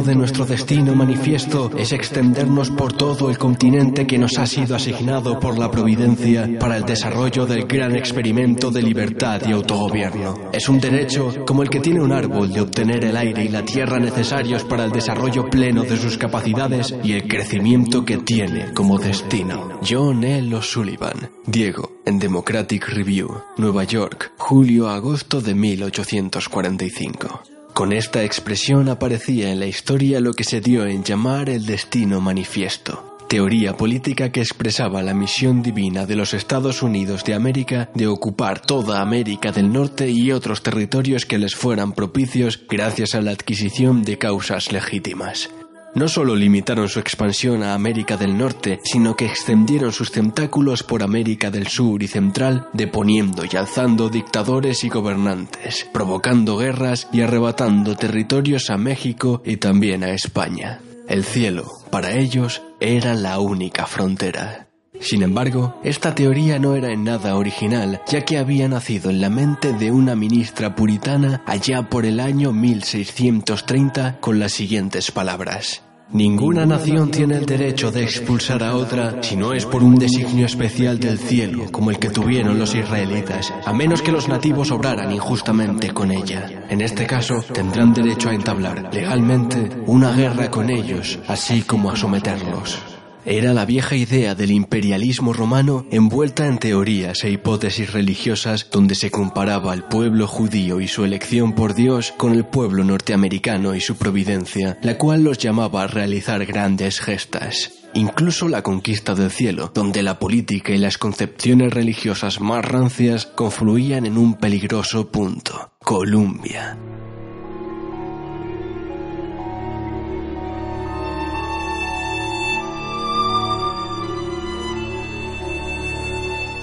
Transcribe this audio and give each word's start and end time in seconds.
De 0.00 0.14
nuestro 0.14 0.46
destino 0.46 0.94
manifiesto 0.94 1.70
es 1.76 1.92
extendernos 1.92 2.70
por 2.70 2.94
todo 2.94 3.28
el 3.28 3.36
continente 3.36 4.06
que 4.06 4.16
nos 4.16 4.38
ha 4.38 4.46
sido 4.46 4.74
asignado 4.74 5.38
por 5.38 5.58
la 5.58 5.70
providencia 5.70 6.48
para 6.58 6.78
el 6.78 6.84
desarrollo 6.84 7.44
del 7.44 7.66
gran 7.66 7.94
experimento 7.94 8.70
de 8.70 8.80
libertad 8.80 9.42
y 9.46 9.52
autogobierno. 9.52 10.50
Es 10.50 10.70
un 10.70 10.80
derecho 10.80 11.44
como 11.46 11.62
el 11.62 11.68
que 11.68 11.80
tiene 11.80 12.00
un 12.00 12.12
árbol 12.12 12.50
de 12.52 12.62
obtener 12.62 13.04
el 13.04 13.16
aire 13.16 13.44
y 13.44 13.48
la 13.48 13.64
tierra 13.64 13.98
necesarios 13.98 14.64
para 14.64 14.84
el 14.84 14.92
desarrollo 14.92 15.50
pleno 15.50 15.82
de 15.82 15.98
sus 15.98 16.16
capacidades 16.16 16.94
y 17.04 17.12
el 17.12 17.28
crecimiento 17.28 18.04
que 18.04 18.16
tiene 18.16 18.72
como 18.72 18.98
destino. 18.98 19.78
John 19.86 20.24
L. 20.24 20.54
O'Sullivan, 20.56 21.30
Diego, 21.44 21.98
en 22.06 22.18
Democratic 22.18 22.88
Review, 22.88 23.42
Nueva 23.58 23.84
York, 23.84 24.32
julio-agosto 24.38 25.42
de 25.42 25.54
1845. 25.54 27.51
Con 27.74 27.94
esta 27.94 28.22
expresión 28.22 28.90
aparecía 28.90 29.50
en 29.50 29.58
la 29.58 29.66
historia 29.66 30.20
lo 30.20 30.34
que 30.34 30.44
se 30.44 30.60
dio 30.60 30.86
en 30.86 31.02
llamar 31.02 31.48
el 31.48 31.64
destino 31.64 32.20
manifiesto, 32.20 33.16
teoría 33.28 33.78
política 33.78 34.30
que 34.30 34.40
expresaba 34.40 35.02
la 35.02 35.14
misión 35.14 35.62
divina 35.62 36.04
de 36.04 36.14
los 36.14 36.34
Estados 36.34 36.82
Unidos 36.82 37.24
de 37.24 37.32
América 37.32 37.88
de 37.94 38.08
ocupar 38.08 38.60
toda 38.60 39.00
América 39.00 39.52
del 39.52 39.72
Norte 39.72 40.10
y 40.10 40.32
otros 40.32 40.62
territorios 40.62 41.24
que 41.24 41.38
les 41.38 41.54
fueran 41.54 41.92
propicios 41.92 42.60
gracias 42.68 43.14
a 43.14 43.22
la 43.22 43.30
adquisición 43.30 44.02
de 44.02 44.18
causas 44.18 44.70
legítimas. 44.70 45.48
No 45.94 46.08
solo 46.08 46.34
limitaron 46.34 46.88
su 46.88 47.00
expansión 47.00 47.62
a 47.62 47.74
América 47.74 48.16
del 48.16 48.36
Norte, 48.36 48.80
sino 48.82 49.14
que 49.14 49.26
extendieron 49.26 49.92
sus 49.92 50.10
tentáculos 50.10 50.82
por 50.82 51.02
América 51.02 51.50
del 51.50 51.66
Sur 51.66 52.02
y 52.02 52.08
Central, 52.08 52.68
deponiendo 52.72 53.44
y 53.44 53.56
alzando 53.56 54.08
dictadores 54.08 54.84
y 54.84 54.88
gobernantes, 54.88 55.86
provocando 55.92 56.56
guerras 56.56 57.08
y 57.12 57.20
arrebatando 57.20 57.94
territorios 57.94 58.70
a 58.70 58.78
México 58.78 59.42
y 59.44 59.58
también 59.58 60.02
a 60.02 60.12
España. 60.12 60.80
El 61.08 61.24
cielo, 61.24 61.66
para 61.90 62.12
ellos, 62.12 62.62
era 62.80 63.14
la 63.14 63.38
única 63.38 63.84
frontera. 63.84 64.71
Sin 65.02 65.22
embargo, 65.22 65.74
esta 65.82 66.14
teoría 66.14 66.60
no 66.60 66.76
era 66.76 66.92
en 66.92 67.02
nada 67.02 67.36
original, 67.36 68.00
ya 68.08 68.24
que 68.24 68.38
había 68.38 68.68
nacido 68.68 69.10
en 69.10 69.20
la 69.20 69.30
mente 69.30 69.72
de 69.72 69.90
una 69.90 70.14
ministra 70.14 70.76
puritana 70.76 71.42
allá 71.44 71.88
por 71.88 72.06
el 72.06 72.20
año 72.20 72.52
1630 72.52 74.20
con 74.20 74.38
las 74.38 74.52
siguientes 74.52 75.10
palabras. 75.10 75.82
Ninguna 76.12 76.66
nación 76.66 77.10
tiene 77.10 77.38
el 77.38 77.46
derecho 77.46 77.90
de 77.90 78.04
expulsar 78.04 78.62
a 78.62 78.76
otra 78.76 79.22
si 79.22 79.34
no 79.34 79.54
es 79.54 79.64
por 79.64 79.82
un 79.82 79.96
designio 79.96 80.46
especial 80.46 81.00
del 81.00 81.18
cielo, 81.18 81.72
como 81.72 81.90
el 81.90 81.98
que 81.98 82.10
tuvieron 82.10 82.58
los 82.58 82.74
israelitas, 82.74 83.52
a 83.64 83.72
menos 83.72 84.02
que 84.02 84.12
los 84.12 84.28
nativos 84.28 84.70
obraran 84.70 85.10
injustamente 85.10 85.90
con 85.90 86.12
ella. 86.12 86.66
En 86.68 86.80
este 86.80 87.06
caso, 87.06 87.42
tendrán 87.52 87.94
derecho 87.94 88.28
a 88.28 88.34
entablar 88.34 88.90
legalmente 88.92 89.70
una 89.86 90.12
guerra 90.12 90.50
con 90.50 90.70
ellos, 90.70 91.18
así 91.26 91.62
como 91.62 91.90
a 91.90 91.96
someterlos. 91.96 92.91
Era 93.24 93.54
la 93.54 93.64
vieja 93.64 93.94
idea 93.94 94.34
del 94.34 94.50
imperialismo 94.50 95.32
romano 95.32 95.86
envuelta 95.92 96.46
en 96.46 96.58
teorías 96.58 97.22
e 97.22 97.30
hipótesis 97.30 97.92
religiosas 97.92 98.68
donde 98.68 98.96
se 98.96 99.12
comparaba 99.12 99.72
al 99.72 99.86
pueblo 99.86 100.26
judío 100.26 100.80
y 100.80 100.88
su 100.88 101.04
elección 101.04 101.52
por 101.52 101.74
Dios 101.74 102.12
con 102.16 102.32
el 102.32 102.44
pueblo 102.44 102.82
norteamericano 102.82 103.76
y 103.76 103.80
su 103.80 103.96
providencia, 103.96 104.76
la 104.82 104.98
cual 104.98 105.22
los 105.22 105.38
llamaba 105.38 105.84
a 105.84 105.86
realizar 105.86 106.44
grandes 106.46 106.98
gestas. 106.98 107.70
Incluso 107.94 108.48
la 108.48 108.62
conquista 108.62 109.14
del 109.14 109.30
cielo, 109.30 109.70
donde 109.72 110.02
la 110.02 110.18
política 110.18 110.72
y 110.72 110.78
las 110.78 110.98
concepciones 110.98 111.72
religiosas 111.72 112.40
más 112.40 112.64
rancias 112.64 113.26
confluían 113.26 114.04
en 114.04 114.18
un 114.18 114.34
peligroso 114.34 115.12
punto, 115.12 115.72
Columbia. 115.78 116.76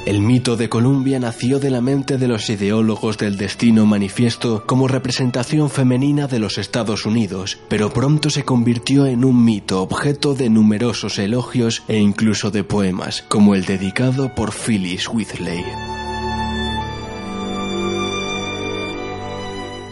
El 0.05 0.21
mito 0.21 0.55
de 0.55 0.69
Columbia 0.69 1.19
nació 1.19 1.59
de 1.59 1.69
la 1.69 1.81
mente 1.81 2.17
de 2.17 2.27
los 2.27 2.49
ideólogos 2.49 3.17
del 3.17 3.37
destino 3.37 3.85
manifiesto 3.85 4.63
como 4.65 4.87
representación 4.87 5.69
femenina 5.69 6.27
de 6.27 6.39
los 6.39 6.57
Estados 6.57 7.05
Unidos, 7.05 7.59
pero 7.67 7.91
pronto 7.91 8.29
se 8.29 8.43
convirtió 8.43 9.05
en 9.05 9.25
un 9.25 9.43
mito 9.43 9.81
objeto 9.81 10.33
de 10.33 10.49
numerosos 10.49 11.19
elogios 11.19 11.83
e 11.87 11.97
incluso 11.97 12.49
de 12.49 12.63
poemas, 12.63 13.23
como 13.27 13.55
el 13.55 13.65
dedicado 13.65 14.33
por 14.33 14.51
Phyllis 14.53 15.07
Wheatley. 15.09 15.63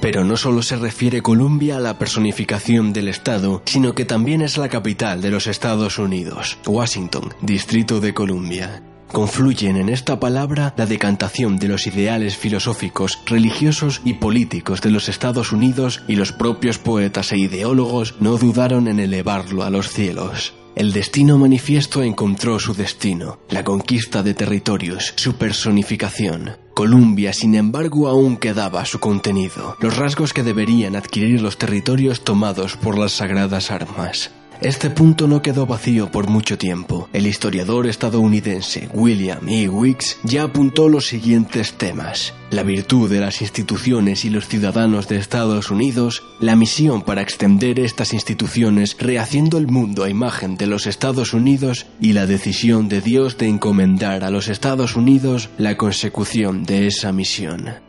Pero 0.01 0.24
no 0.24 0.38
solo 0.38 0.62
se 0.62 0.78
refiere 0.78 1.22
Columbia 1.22 1.78
a 1.78 1.81
la 1.81 2.00
personificación 2.00 2.94
del 2.94 3.09
Estado, 3.09 3.62
sino 3.66 3.94
que 3.94 4.06
también 4.06 4.41
es 4.41 4.57
la 4.57 4.69
capital 4.69 5.22
de 5.22 5.31
los 5.31 5.47
Estados 5.47 6.00
Unidos, 6.00 6.57
Washington, 6.66 7.34
Distrito 7.41 8.00
de 8.00 8.13
Columbia. 8.13 8.81
Confluyen 9.12 9.78
en 9.78 9.90
esta 9.90 10.19
palabra 10.19 10.73
la 10.78 10.85
decantación 10.85 11.57
de 11.57 11.68
los 11.68 11.88
ideales 11.88 12.35
filosóficos, 12.38 13.19
religiosos 13.25 14.01
y 14.03 14.13
políticos 14.16 14.81
de 14.81 14.91
los 14.91 15.09
Estados 15.09 15.51
Unidos 15.51 16.03
y 16.07 16.16
los 16.16 16.34
propios 16.34 16.78
poetas 16.78 17.31
e 17.31 17.38
ideólogos 17.38 18.16
no 18.19 18.38
dudaron 18.38 18.88
en 18.88 19.00
elevarlo 19.00 19.63
a 19.63 19.69
los 19.69 19.90
cielos. 19.90 20.53
El 20.75 20.94
destino 20.94 21.40
manifiesto 21.40 22.03
encontró 22.03 22.59
su 22.59 22.75
destino, 22.75 23.40
la 23.50 23.63
conquista 23.63 24.22
de 24.22 24.35
territorios, 24.35 25.13
su 25.16 25.34
personificación. 25.34 26.57
Columbia, 26.75 27.34
sin 27.34 27.56
embargo, 27.56 28.07
aún 28.07 28.38
quedaba 28.38 28.85
su 28.85 29.00
contenido, 29.00 29.75
los 29.79 29.97
rasgos 29.97 30.34
que 30.34 30.44
deberían 30.44 30.95
adquirir 30.95 31.41
los 31.41 31.57
territorios 31.57 32.24
tomados 32.24 32.78
por 32.78 33.00
las 33.00 33.13
sagradas 33.13 33.72
armas. 33.72 34.29
Este 34.62 34.90
punto 34.90 35.28
no 35.28 35.44
quedó 35.44 35.68
vacío 35.68 36.09
por 36.09 36.28
mucho 36.29 36.57
tiempo. 36.57 37.09
El 37.13 37.28
historiador 37.28 37.85
estadounidense 37.85 38.90
William 38.91 39.47
E. 39.47 39.69
Weeks 39.69 40.18
ya 40.23 40.44
apuntó 40.44 40.90
los 40.90 41.06
siguientes 41.06 41.73
temas. 41.73 42.34
La 42.50 42.63
virtud 42.63 43.07
de 43.07 43.19
las 43.19 43.41
instituciones 43.41 44.25
y 44.25 44.31
los 44.31 44.47
ciudadanos 44.47 45.07
de 45.07 45.18
Estados 45.18 45.69
Unidos, 45.69 46.23
la 46.40 46.56
misión 46.56 47.03
para 47.03 47.22
extender 47.22 47.79
estas 47.79 48.13
instituciones 48.13 48.97
rehaciendo 49.00 49.59
el 49.59 49.68
mundo 49.68 50.03
a 50.03 50.09
imagen 50.09 50.57
de 50.57 50.66
los 50.66 50.88
Estados 50.88 51.34
Unidos 51.34 51.85
y 52.01 52.13
la 52.13 52.25
decisión 52.25 52.89
de 52.89 53.01
Dios 53.01 53.38
de 53.38 53.50
encomendar 53.50 54.24
a 54.24 54.31
los 54.31 54.47
Estados 54.47 54.95
Unidos 54.95 55.50
la 55.59 55.78
consecución 55.78 56.63
de 56.63 56.88
esa 56.88 57.12
misión. 57.12 57.87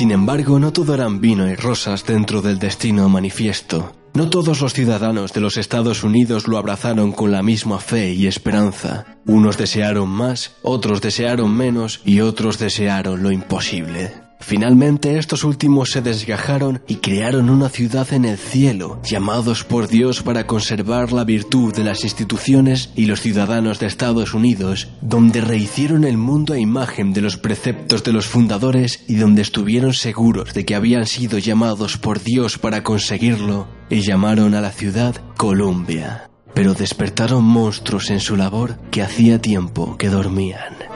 Sin 0.00 0.12
embargo, 0.12 0.58
no 0.58 0.72
todo 0.72 0.94
eran 0.94 1.20
vino 1.20 1.46
y 1.46 1.54
rosas 1.54 2.06
dentro 2.06 2.40
del 2.40 2.58
destino 2.58 3.06
manifiesto. 3.10 3.92
No 4.14 4.30
todos 4.30 4.62
los 4.62 4.72
ciudadanos 4.72 5.34
de 5.34 5.42
los 5.42 5.58
Estados 5.58 6.04
Unidos 6.04 6.48
lo 6.48 6.56
abrazaron 6.56 7.12
con 7.12 7.30
la 7.30 7.42
misma 7.42 7.80
fe 7.80 8.14
y 8.14 8.26
esperanza. 8.26 9.18
Unos 9.26 9.58
desearon 9.58 10.08
más, 10.08 10.56
otros 10.62 11.02
desearon 11.02 11.54
menos 11.54 12.00
y 12.06 12.22
otros 12.22 12.58
desearon 12.58 13.22
lo 13.22 13.30
imposible. 13.30 14.29
Finalmente 14.40 15.18
estos 15.18 15.44
últimos 15.44 15.90
se 15.90 16.00
desgajaron 16.00 16.82
y 16.88 16.96
crearon 16.96 17.50
una 17.50 17.68
ciudad 17.68 18.12
en 18.12 18.24
el 18.24 18.38
cielo, 18.38 19.00
llamados 19.04 19.64
por 19.64 19.86
Dios 19.86 20.22
para 20.22 20.46
conservar 20.46 21.12
la 21.12 21.24
virtud 21.24 21.74
de 21.74 21.84
las 21.84 22.02
instituciones 22.04 22.90
y 22.96 23.04
los 23.04 23.20
ciudadanos 23.20 23.78
de 23.78 23.86
Estados 23.86 24.34
Unidos, 24.34 24.88
donde 25.02 25.40
rehicieron 25.40 26.04
el 26.04 26.16
mundo 26.16 26.54
a 26.54 26.58
imagen 26.58 27.12
de 27.12 27.20
los 27.20 27.36
preceptos 27.36 28.02
de 28.02 28.12
los 28.12 28.26
fundadores 28.26 29.04
y 29.06 29.16
donde 29.16 29.42
estuvieron 29.42 29.92
seguros 29.92 30.54
de 30.54 30.64
que 30.64 30.74
habían 30.74 31.06
sido 31.06 31.38
llamados 31.38 31.98
por 31.98 32.22
Dios 32.22 32.58
para 32.58 32.82
conseguirlo, 32.82 33.68
y 33.90 34.00
llamaron 34.00 34.54
a 34.54 34.60
la 34.60 34.70
ciudad 34.70 35.16
Columbia. 35.36 36.30
Pero 36.54 36.74
despertaron 36.74 37.44
monstruos 37.44 38.10
en 38.10 38.20
su 38.20 38.36
labor 38.36 38.78
que 38.90 39.02
hacía 39.02 39.40
tiempo 39.40 39.96
que 39.96 40.08
dormían. 40.08 40.89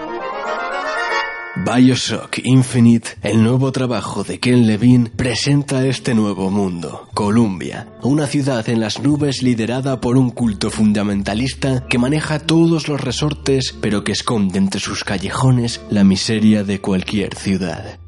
Bioshock 1.56 2.39
Infinite, 2.43 3.11
el 3.23 3.41
nuevo 3.45 3.71
trabajo 3.71 4.25
de 4.25 4.41
Ken 4.41 4.67
Levine, 4.67 5.09
presenta 5.11 5.87
este 5.87 6.12
nuevo 6.12 6.51
mundo, 6.51 7.09
Columbia, 7.15 7.87
una 8.03 8.27
ciudad 8.27 8.69
en 8.69 8.81
las 8.81 9.01
nubes 9.01 9.41
liderada 9.41 10.01
por 10.01 10.17
un 10.17 10.31
culto 10.31 10.69
fundamentalista 10.69 11.87
que 11.89 11.97
maneja 11.97 12.41
todos 12.41 12.89
los 12.89 13.01
resortes 13.01 13.73
pero 13.81 14.03
que 14.03 14.11
esconde 14.11 14.59
entre 14.59 14.81
sus 14.81 15.05
callejones 15.05 15.81
la 15.91 16.03
miseria 16.03 16.65
de 16.65 16.81
cualquier 16.81 17.37
ciudad. 17.37 18.01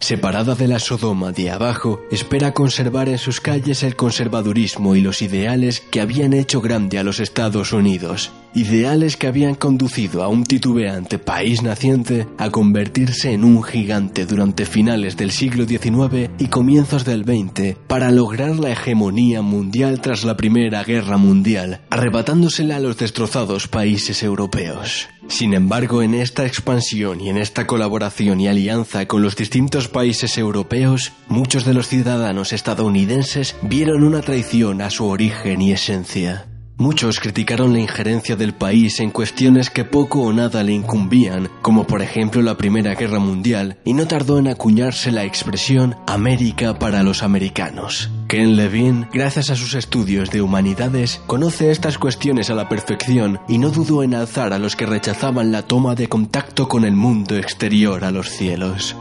Separada 0.00 0.56
de 0.56 0.66
la 0.66 0.80
Sodoma 0.80 1.30
de 1.30 1.52
abajo, 1.52 2.00
espera 2.10 2.52
conservar 2.52 3.08
en 3.08 3.18
sus 3.18 3.40
calles 3.40 3.84
el 3.84 3.94
conservadurismo 3.94 4.96
y 4.96 5.00
los 5.00 5.22
ideales 5.22 5.80
que 5.80 6.00
habían 6.00 6.32
hecho 6.32 6.60
grande 6.60 6.98
a 6.98 7.04
los 7.04 7.20
Estados 7.20 7.72
Unidos, 7.72 8.32
ideales 8.54 9.16
que 9.16 9.26
habían 9.26 9.54
conducido 9.54 10.22
a 10.22 10.28
un 10.28 10.44
titubeante 10.44 11.18
país 11.18 11.62
naciente 11.62 12.26
a 12.38 12.50
convertirse 12.50 13.32
en 13.32 13.44
un 13.44 13.62
gigante 13.62 14.26
durante 14.26 14.66
finales 14.66 15.16
del 15.16 15.30
siglo 15.30 15.66
XIX 15.66 16.30
y 16.38 16.46
comienzos 16.46 17.04
del 17.04 17.24
XX 17.24 17.76
para 17.86 18.10
lograr 18.10 18.56
la 18.56 18.70
hegemonía 18.70 19.42
mundial 19.42 20.00
tras 20.00 20.24
la 20.24 20.36
Primera 20.36 20.84
Guerra 20.84 21.16
Mundial, 21.16 21.80
arrebatándosela 21.90 22.76
a 22.76 22.80
los 22.80 22.96
destrozados 22.96 23.68
países 23.68 24.22
europeos. 24.22 25.08
Sin 25.28 25.54
embargo, 25.54 26.02
en 26.02 26.14
esta 26.14 26.46
expansión 26.46 27.20
y 27.20 27.28
en 27.30 27.38
esta 27.38 27.66
colaboración 27.66 28.40
y 28.40 28.48
alianza 28.48 29.06
con 29.06 29.22
los 29.22 29.36
distintos 29.36 29.88
países 29.88 30.36
europeos, 30.36 31.12
muchos 31.28 31.64
de 31.64 31.74
los 31.74 31.88
ciudadanos 31.88 32.52
estadounidenses 32.52 33.56
vieron 33.62 34.02
una 34.02 34.20
traición 34.20 34.82
a 34.82 34.90
su 34.90 35.06
origen 35.06 35.62
y 35.62 35.72
esencia. 35.72 36.51
Muchos 36.78 37.20
criticaron 37.20 37.72
la 37.72 37.78
injerencia 37.78 38.34
del 38.34 38.54
país 38.54 38.98
en 39.00 39.10
cuestiones 39.10 39.70
que 39.70 39.84
poco 39.84 40.22
o 40.22 40.32
nada 40.32 40.64
le 40.64 40.72
incumbían, 40.72 41.48
como 41.60 41.86
por 41.86 42.02
ejemplo 42.02 42.42
la 42.42 42.56
Primera 42.56 42.94
Guerra 42.94 43.18
Mundial, 43.18 43.78
y 43.84 43.92
no 43.92 44.08
tardó 44.08 44.38
en 44.38 44.48
acuñarse 44.48 45.12
la 45.12 45.24
expresión 45.24 45.96
América 46.06 46.78
para 46.78 47.02
los 47.02 47.22
americanos. 47.22 48.10
Ken 48.26 48.56
Levine, 48.56 49.06
gracias 49.12 49.50
a 49.50 49.56
sus 49.56 49.74
estudios 49.74 50.30
de 50.30 50.40
humanidades, 50.40 51.20
conoce 51.26 51.70
estas 51.70 51.98
cuestiones 51.98 52.50
a 52.50 52.54
la 52.54 52.68
perfección 52.68 53.38
y 53.48 53.58
no 53.58 53.70
dudó 53.70 54.02
en 54.02 54.14
alzar 54.14 54.52
a 54.52 54.58
los 54.58 54.74
que 54.74 54.86
rechazaban 54.86 55.52
la 55.52 55.62
toma 55.62 55.94
de 55.94 56.08
contacto 56.08 56.68
con 56.68 56.84
el 56.84 56.96
mundo 56.96 57.36
exterior 57.36 58.04
a 58.04 58.10
los 58.10 58.30
cielos. 58.30 58.96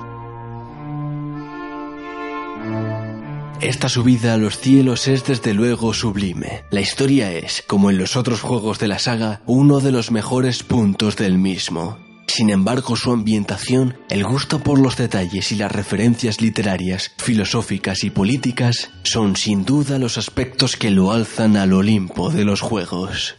Esta 3.61 3.89
subida 3.89 4.33
a 4.33 4.37
los 4.37 4.57
cielos 4.57 5.07
es 5.07 5.23
desde 5.23 5.53
luego 5.53 5.93
sublime. 5.93 6.63
La 6.71 6.81
historia 6.81 7.31
es, 7.31 7.63
como 7.67 7.91
en 7.91 7.99
los 7.99 8.15
otros 8.15 8.41
juegos 8.41 8.79
de 8.79 8.87
la 8.87 8.97
saga, 8.97 9.41
uno 9.45 9.79
de 9.79 9.91
los 9.91 10.09
mejores 10.09 10.63
puntos 10.63 11.15
del 11.15 11.37
mismo. 11.37 11.99
Sin 12.25 12.49
embargo, 12.49 12.95
su 12.95 13.11
ambientación, 13.11 13.97
el 14.09 14.23
gusto 14.23 14.63
por 14.63 14.79
los 14.79 14.97
detalles 14.97 15.51
y 15.51 15.57
las 15.57 15.71
referencias 15.71 16.41
literarias, 16.41 17.11
filosóficas 17.19 18.03
y 18.03 18.09
políticas 18.09 18.89
son 19.03 19.35
sin 19.35 19.63
duda 19.63 19.99
los 19.99 20.17
aspectos 20.17 20.75
que 20.75 20.89
lo 20.89 21.11
alzan 21.11 21.55
al 21.55 21.73
Olimpo 21.73 22.31
de 22.31 22.45
los 22.45 22.61
juegos. 22.61 23.35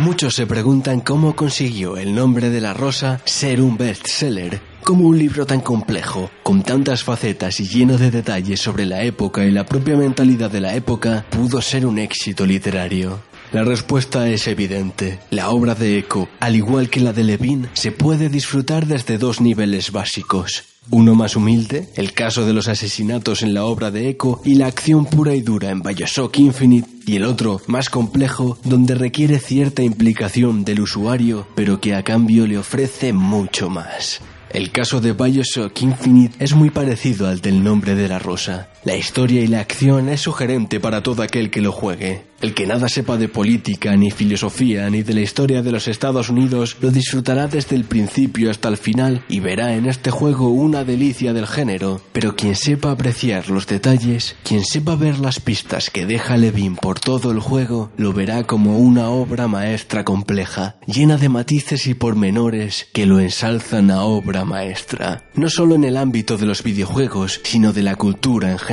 Muchos 0.00 0.34
se 0.34 0.46
preguntan 0.46 1.00
cómo 1.00 1.36
consiguió 1.36 1.98
el 1.98 2.14
nombre 2.14 2.48
de 2.48 2.62
la 2.62 2.72
rosa 2.72 3.20
ser 3.26 3.60
un 3.60 3.76
bestseller, 3.76 4.58
como 4.82 5.06
un 5.06 5.18
libro 5.18 5.44
tan 5.44 5.60
complejo, 5.60 6.30
con 6.42 6.62
tantas 6.62 7.04
facetas 7.04 7.60
y 7.60 7.68
lleno 7.68 7.98
de 7.98 8.10
detalles 8.10 8.60
sobre 8.60 8.86
la 8.86 9.02
época 9.02 9.44
y 9.44 9.50
la 9.50 9.66
propia 9.66 9.98
mentalidad 9.98 10.50
de 10.50 10.62
la 10.62 10.74
época, 10.74 11.26
pudo 11.28 11.60
ser 11.60 11.84
un 11.84 11.98
éxito 11.98 12.46
literario. 12.46 13.29
La 13.52 13.64
respuesta 13.64 14.28
es 14.28 14.46
evidente. 14.46 15.18
La 15.30 15.50
obra 15.50 15.74
de 15.74 15.98
Eco, 15.98 16.28
al 16.38 16.54
igual 16.54 16.88
que 16.88 17.00
la 17.00 17.12
de 17.12 17.24
Levine, 17.24 17.68
se 17.72 17.90
puede 17.90 18.28
disfrutar 18.28 18.86
desde 18.86 19.18
dos 19.18 19.40
niveles 19.40 19.90
básicos. 19.90 20.62
Uno 20.88 21.16
más 21.16 21.34
humilde, 21.34 21.88
el 21.96 22.12
caso 22.12 22.46
de 22.46 22.52
los 22.52 22.68
asesinatos 22.68 23.42
en 23.42 23.52
la 23.52 23.64
obra 23.64 23.90
de 23.90 24.08
Eco 24.08 24.40
y 24.44 24.54
la 24.54 24.66
acción 24.66 25.04
pura 25.04 25.34
y 25.34 25.40
dura 25.40 25.70
en 25.70 25.82
Bioshock 25.82 26.38
Infinite, 26.38 26.88
y 27.06 27.16
el 27.16 27.24
otro, 27.24 27.60
más 27.66 27.90
complejo, 27.90 28.56
donde 28.62 28.94
requiere 28.94 29.40
cierta 29.40 29.82
implicación 29.82 30.64
del 30.64 30.80
usuario, 30.80 31.48
pero 31.56 31.80
que 31.80 31.96
a 31.96 32.04
cambio 32.04 32.46
le 32.46 32.56
ofrece 32.56 33.12
mucho 33.12 33.68
más. 33.68 34.20
El 34.50 34.70
caso 34.70 35.00
de 35.00 35.12
Bioshock 35.12 35.82
Infinite 35.82 36.36
es 36.38 36.54
muy 36.54 36.70
parecido 36.70 37.26
al 37.26 37.40
del 37.40 37.64
nombre 37.64 37.96
de 37.96 38.08
la 38.08 38.20
rosa. 38.20 38.69
La 38.82 38.96
historia 38.96 39.42
y 39.42 39.46
la 39.46 39.60
acción 39.60 40.08
es 40.08 40.22
sugerente 40.22 40.80
para 40.80 41.02
todo 41.02 41.22
aquel 41.22 41.50
que 41.50 41.60
lo 41.60 41.70
juegue. 41.70 42.22
El 42.40 42.54
que 42.54 42.66
nada 42.66 42.88
sepa 42.88 43.18
de 43.18 43.28
política, 43.28 43.94
ni 43.96 44.10
filosofía, 44.10 44.88
ni 44.88 45.02
de 45.02 45.12
la 45.12 45.20
historia 45.20 45.60
de 45.60 45.70
los 45.70 45.86
Estados 45.86 46.30
Unidos, 46.30 46.78
lo 46.80 46.90
disfrutará 46.90 47.46
desde 47.46 47.76
el 47.76 47.84
principio 47.84 48.50
hasta 48.50 48.70
el 48.70 48.78
final 48.78 49.22
y 49.28 49.40
verá 49.40 49.74
en 49.74 49.84
este 49.84 50.10
juego 50.10 50.48
una 50.48 50.82
delicia 50.82 51.34
del 51.34 51.46
género. 51.46 52.00
Pero 52.12 52.36
quien 52.36 52.56
sepa 52.56 52.92
apreciar 52.92 53.50
los 53.50 53.66
detalles, 53.66 54.36
quien 54.42 54.64
sepa 54.64 54.96
ver 54.96 55.18
las 55.18 55.38
pistas 55.38 55.90
que 55.90 56.06
deja 56.06 56.38
Levin 56.38 56.76
por 56.76 56.98
todo 56.98 57.30
el 57.30 57.40
juego, 57.40 57.92
lo 57.98 58.14
verá 58.14 58.44
como 58.44 58.78
una 58.78 59.10
obra 59.10 59.46
maestra 59.46 60.06
compleja, 60.06 60.76
llena 60.86 61.18
de 61.18 61.28
matices 61.28 61.86
y 61.86 61.92
pormenores 61.92 62.88
que 62.94 63.04
lo 63.04 63.20
ensalzan 63.20 63.90
a 63.90 64.04
obra 64.04 64.46
maestra. 64.46 65.28
No 65.34 65.50
solo 65.50 65.74
en 65.74 65.84
el 65.84 65.98
ámbito 65.98 66.38
de 66.38 66.46
los 66.46 66.62
videojuegos, 66.62 67.42
sino 67.44 67.74
de 67.74 67.82
la 67.82 67.96
cultura 67.96 68.50
en 68.50 68.56
general, 68.56 68.69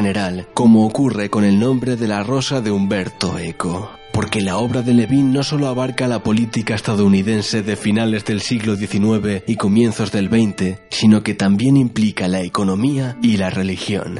como 0.54 0.86
ocurre 0.86 1.32
con 1.32 1.44
el 1.44 1.60
nombre 1.60 1.96
de 1.96 2.08
la 2.08 2.22
rosa 2.22 2.62
de 2.62 2.70
Humberto 2.70 3.40
Eco 3.40 3.90
porque 4.14 4.42
la 4.42 4.58
obra 4.58 4.82
de 4.82 4.96
Levin 4.96 5.32
no 5.32 5.44
solo 5.44 5.68
abarca 5.68 6.08
la 6.08 6.24
política 6.24 6.74
estadounidense 6.74 7.62
de 7.62 7.76
finales 7.76 8.26
del 8.26 8.42
siglo 8.42 8.76
XIX 8.76 9.44
y 9.46 9.58
comienzos 9.58 10.12
del 10.12 10.28
XX, 10.28 10.80
sino 10.90 11.22
que 11.22 11.36
también 11.36 11.78
implica 11.78 12.28
la 12.28 12.42
economía 12.42 13.16
y 13.22 13.38
la 13.38 13.52
religión. 13.52 14.20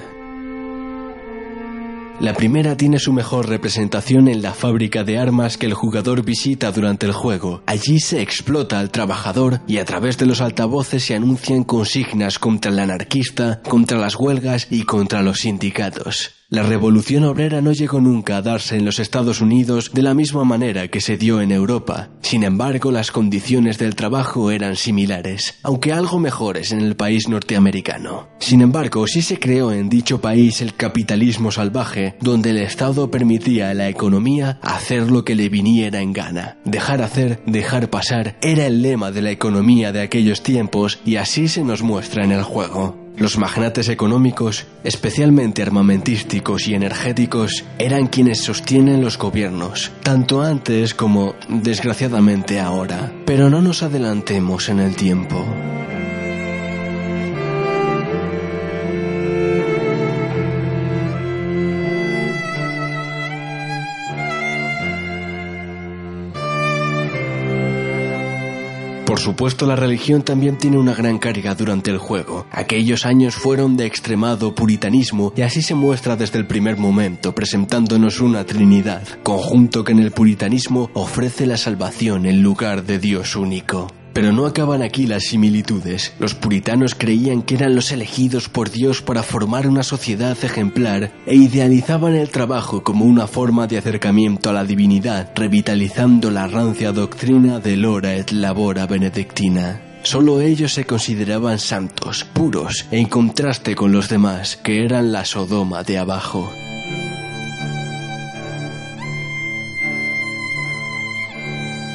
La 2.20 2.34
primera 2.34 2.76
tiene 2.76 2.98
su 2.98 3.14
mejor 3.14 3.48
representación 3.48 4.28
en 4.28 4.42
la 4.42 4.56
fábrica 4.56 5.04
de 5.04 5.20
armas 5.20 5.56
que 5.56 5.68
el 5.68 5.76
jugador 5.76 6.26
visita 6.26 6.72
durante 6.72 7.06
el 7.06 7.12
juego. 7.12 7.62
Allí 7.68 8.00
se 8.00 8.24
explota 8.24 8.80
al 8.80 8.90
trabajador 8.90 9.62
y 9.68 9.78
a 9.78 9.86
través 9.86 10.18
de 10.18 10.26
los 10.26 10.42
altavoces 10.42 11.04
se 11.04 11.14
anuncian 11.14 11.64
consignas 11.64 12.40
contra 12.40 12.72
el 12.72 12.80
anarquista, 12.80 13.62
contra 13.62 14.00
las 14.00 14.16
huelgas 14.16 14.66
y 14.72 14.82
contra 14.82 15.22
los 15.22 15.42
sindicatos. 15.42 16.32
La 16.50 16.64
revolución 16.64 17.26
obrera 17.26 17.60
no 17.60 17.74
llegó 17.74 18.00
nunca 18.00 18.38
a 18.38 18.42
darse 18.42 18.78
en 18.78 18.86
los 18.86 19.00
Estados 19.00 19.42
Unidos 19.42 19.92
de 19.94 20.02
la 20.02 20.14
misma 20.14 20.46
manera 20.46 20.88
que 20.88 21.02
se 21.02 21.18
dio 21.18 21.42
en 21.42 21.52
Europa. 21.52 22.08
Sin 22.22 22.46
embargo, 22.46 22.90
las 22.90 23.12
condiciones 23.12 23.78
del 23.78 23.96
trabajo 23.96 24.50
eran 24.50 24.78
similares, 24.78 25.56
aunque 25.62 25.92
algo 25.92 26.20
mejores 26.20 26.72
en 26.72 26.80
el 26.80 26.96
país 26.96 27.28
norteamericano. 27.28 28.30
Sin 28.40 28.62
embargo, 28.62 29.06
sí 29.08 29.22
se 29.22 29.40
creó 29.40 29.74
en 29.74 29.90
dicho 29.90 30.22
país 30.22 30.62
el 30.62 30.74
capitalismo 30.74 31.52
salvaje, 31.52 32.16
donde 32.22 32.52
el 32.52 32.60
Estado 32.60 33.12
permitía 33.12 33.70
a 33.70 33.74
la 33.74 33.90
economía 33.90 34.58
hacer 34.62 35.12
lo 35.12 35.26
que 35.26 35.36
le 35.36 35.50
viniera 35.50 36.00
en 36.00 36.14
gana. 36.14 36.60
Dejar 36.64 37.02
hacer, 37.02 37.42
dejar 37.46 37.90
pasar, 37.90 38.38
era 38.42 38.68
el 38.68 38.82
lema 38.82 39.12
de 39.12 39.22
la 39.22 39.32
economía 39.32 39.92
de 39.92 40.00
aquellos 40.00 40.44
tiempos 40.44 41.02
y 41.04 41.18
así 41.18 41.50
se 41.50 41.66
nos 41.66 41.82
muestra 41.82 42.24
en 42.24 42.32
el 42.32 42.44
juego. 42.44 43.07
Los 43.18 43.40
magnates 43.40 43.90
económicos, 43.90 44.68
especialmente 44.84 45.64
armamentísticos 45.64 46.68
y 46.68 46.76
energéticos, 46.76 47.66
eran 47.80 48.06
quienes 48.06 48.44
sostienen 48.44 49.02
los 49.02 49.18
gobiernos, 49.18 49.92
tanto 50.04 50.44
antes 50.44 50.94
como, 50.94 51.34
desgraciadamente, 51.50 52.60
ahora. 52.60 53.12
Pero 53.26 53.50
no 53.50 53.60
nos 53.60 53.82
adelantemos 53.82 54.70
en 54.70 54.80
el 54.80 54.96
tiempo. 54.96 55.44
Supuesto, 69.38 69.68
la 69.68 69.76
religión 69.76 70.24
también 70.24 70.58
tiene 70.58 70.80
una 70.80 70.96
gran 70.96 71.20
carga 71.20 71.54
durante 71.54 71.92
el 71.92 72.00
juego. 72.00 72.48
Aquellos 72.50 73.06
años 73.06 73.36
fueron 73.36 73.78
de 73.78 73.86
extremado 73.86 74.56
puritanismo 74.56 75.32
y 75.36 75.44
así 75.44 75.62
se 75.62 75.76
muestra 75.76 76.16
desde 76.16 76.40
el 76.40 76.48
primer 76.48 76.78
momento, 76.78 77.36
presentándonos 77.36 78.20
una 78.20 78.46
Trinidad, 78.46 79.04
conjunto 79.22 79.84
que 79.84 79.92
en 79.92 80.00
el 80.00 80.10
puritanismo 80.10 80.90
ofrece 80.96 81.46
la 81.46 81.58
salvación 81.58 82.26
en 82.26 82.42
lugar 82.42 82.84
de 82.84 82.98
Dios 82.98 83.36
único. 83.36 83.97
Pero 84.18 84.32
no 84.32 84.48
acaban 84.48 84.82
aquí 84.82 85.06
las 85.06 85.26
similitudes. 85.26 86.12
Los 86.18 86.34
puritanos 86.34 86.96
creían 86.96 87.44
que 87.44 87.54
eran 87.54 87.76
los 87.76 87.92
elegidos 87.92 88.50
por 88.50 88.72
Dios 88.72 89.04
para 89.04 89.22
formar 89.22 89.68
una 89.68 89.84
sociedad 89.84 90.36
ejemplar 90.42 91.12
e 91.28 91.36
idealizaban 91.36 92.16
el 92.16 92.30
trabajo 92.30 92.82
como 92.82 93.06
una 93.06 93.28
forma 93.28 93.68
de 93.68 93.78
acercamiento 93.78 94.50
a 94.50 94.54
la 94.54 94.64
divinidad, 94.64 95.30
revitalizando 95.36 96.32
la 96.32 96.48
rancia 96.48 96.92
doctrina 96.94 97.60
del 97.60 97.86
hora 97.86 98.16
et 98.16 98.32
labora 98.32 98.88
benedictina. 98.88 99.84
Solo 100.02 100.42
ellos 100.42 100.74
se 100.74 100.86
consideraban 100.86 101.60
santos, 101.60 102.24
puros, 102.24 102.88
en 102.90 103.06
contraste 103.06 103.76
con 103.76 103.92
los 103.92 104.10
demás, 104.10 104.58
que 104.58 104.84
eran 104.84 105.12
la 105.12 105.26
Sodoma 105.26 105.84
de 105.84 106.00
abajo. 106.00 106.52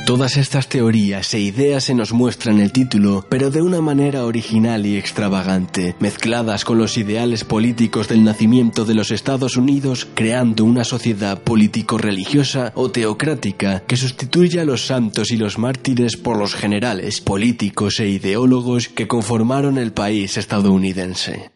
Todas 0.04 0.37
estas 0.37 0.68
teorías 0.68 1.32
e 1.32 1.38
ideas 1.38 1.85
se 1.85 1.94
nos 1.94 2.12
muestran 2.12 2.56
en 2.56 2.62
el 2.62 2.73
título, 2.73 3.25
pero 3.28 3.50
de 3.50 3.62
una 3.62 3.80
manera 3.80 4.25
original 4.25 4.85
y 4.85 4.97
extravagante, 4.97 5.94
mezcladas 6.00 6.64
con 6.64 6.76
los 6.76 6.99
ideales 6.99 7.44
políticos 7.44 8.09
del 8.09 8.25
nacimiento 8.25 8.85
de 8.85 8.94
los 8.94 9.12
Estados 9.12 9.56
Unidos, 9.56 10.09
creando 10.12 10.64
una 10.64 10.82
sociedad 10.82 11.40
político-religiosa 11.40 12.73
o 12.75 12.90
teocrática 12.90 13.85
que 13.87 13.97
sustituye 13.97 14.61
a 14.61 14.64
los 14.64 14.87
santos 14.87 15.30
y 15.30 15.37
los 15.37 15.56
mártires 15.56 16.16
por 16.16 16.37
los 16.37 16.56
generales, 16.56 17.21
políticos 17.21 18.00
e 18.00 18.09
ideólogos 18.09 18.88
que 18.88 19.06
conformaron 19.06 19.78
el 19.78 19.92
país 19.92 20.37
estadounidense. 20.37 21.52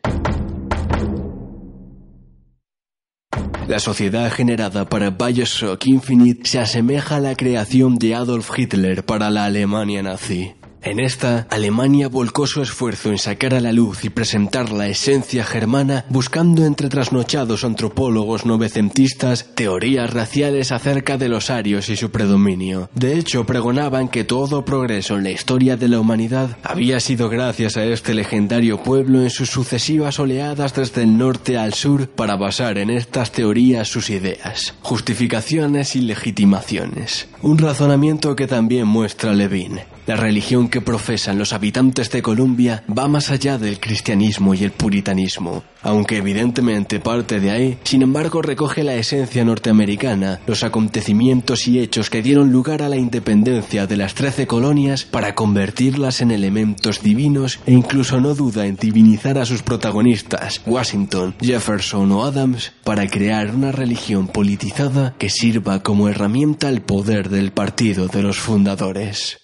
La 3.68 3.80
sociedad 3.80 4.30
generada 4.30 4.88
para 4.88 5.11
Bioshock 5.11 5.87
Infinite 5.87 6.49
se 6.49 6.61
asemeja 6.61 7.16
a 7.16 7.20
la 7.20 7.35
creación 7.35 7.96
de 7.96 8.14
Adolf 8.14 8.56
Hitler 8.56 9.04
para 9.04 9.28
la 9.28 9.44
Alemania 9.44 10.04
nazi. 10.04 10.54
En 10.87 11.00
esta, 11.00 11.49
Alemania 11.50 12.09
volcó 12.09 12.47
su 12.47 12.62
esfuerzo 12.62 13.11
en 13.11 13.19
sacar 13.19 13.55
a 13.55 13.61
la 13.61 13.73
luz 13.73 14.05
y 14.05 14.09
presentar 14.09 14.71
la 14.71 14.87
esencia 14.87 15.45
germana 15.45 16.05
buscando 16.11 16.64
entre 16.64 16.88
trasnochados 16.88 17.64
antropólogos 17.64 18.47
novecentistas 18.47 19.49
teorías 19.57 20.14
raciales 20.14 20.71
acerca 20.71 21.19
de 21.19 21.28
los 21.28 21.50
arios 21.50 21.88
y 21.88 21.97
su 21.97 22.12
predominio. 22.12 22.88
De 22.95 23.19
hecho, 23.19 23.45
pregonaban 23.45 24.07
que 24.07 24.23
todo 24.23 24.64
progreso 24.64 25.16
en 25.16 25.25
la 25.25 25.33
historia 25.33 25.76
de 25.76 25.88
la 25.88 25.99
humanidad 25.99 26.57
había 26.62 27.00
sido 27.00 27.28
gracias 27.28 27.76
a 27.76 27.85
este 27.85 28.14
legendario 28.14 28.81
pueblo 28.81 29.23
en 29.23 29.31
sus 29.31 29.50
sucesivas 29.50 30.21
oleadas 30.21 30.73
desde 30.73 31.02
el 31.02 31.19
norte 31.19 31.59
al 31.59 31.75
sur 31.75 32.09
para 32.09 32.37
basar 32.37 32.78
en 32.78 32.90
estas 32.90 33.33
teorías 33.33 33.88
sus 33.88 34.09
ideas, 34.09 34.75
justificaciones 34.83 35.97
y 35.97 36.02
legitimaciones. 36.02 37.28
Un 37.43 37.59
razonamiento 37.59 38.37
que 38.37 38.47
también 38.47 38.87
muestra 38.87 39.33
Levin. 39.33 39.81
La 40.07 40.15
religión 40.15 40.69
que 40.69 40.81
profesan 40.81 41.37
los 41.37 41.53
habitantes 41.53 42.13
de 42.13 42.23
Colombia 42.23 42.85
va 42.97 43.09
más 43.09 43.33
allá 43.33 43.59
del 43.59 43.81
cristianismo 43.81 44.55
y 44.55 44.63
el 44.63 44.71
puritanismo, 44.71 45.65
aunque 45.83 46.19
evidentemente 46.19 47.01
parte 47.01 47.41
de 47.41 47.51
ahí, 47.51 47.79
sin 47.83 48.03
embargo 48.03 48.41
recoge 48.41 48.85
la 48.85 48.95
esencia 48.95 49.45
norteamericana, 49.45 50.39
los 50.47 50.63
acontecimientos 50.63 51.67
y 51.67 51.81
hechos 51.81 52.09
que 52.09 52.23
dieron 52.23 52.53
lugar 52.53 52.83
a 52.83 52.89
la 52.89 52.97
independencia 52.97 53.89
de 53.89 53.97
las 53.97 54.15
trece 54.15 54.47
colonias 54.47 55.05
para 55.05 55.35
convertirlas 55.35 56.21
en 56.21 56.31
elementos 56.31 57.03
divinos 57.03 57.59
e 57.67 57.73
incluso 57.73 58.21
no 58.21 58.37
duda 58.37 58.67
en 58.67 58.77
divinizar 58.77 59.39
a 59.39 59.45
sus 59.45 59.65
protagonistas, 59.65 60.63
Washington, 60.67 61.35
Jefferson 61.41 62.13
o 62.13 62.25
Adams, 62.25 62.73
para 62.85 63.09
crear 63.09 63.53
una 63.53 63.73
religión 63.73 64.29
politizada 64.29 65.17
que 65.19 65.31
sirva 65.31 65.83
como 65.83 66.09
herramienta 66.09 66.69
al 66.69 66.83
poder 66.83 67.29
del 67.29 67.51
partido 67.51 68.07
de 68.07 68.23
los 68.23 68.39
fundadores. 68.39 69.39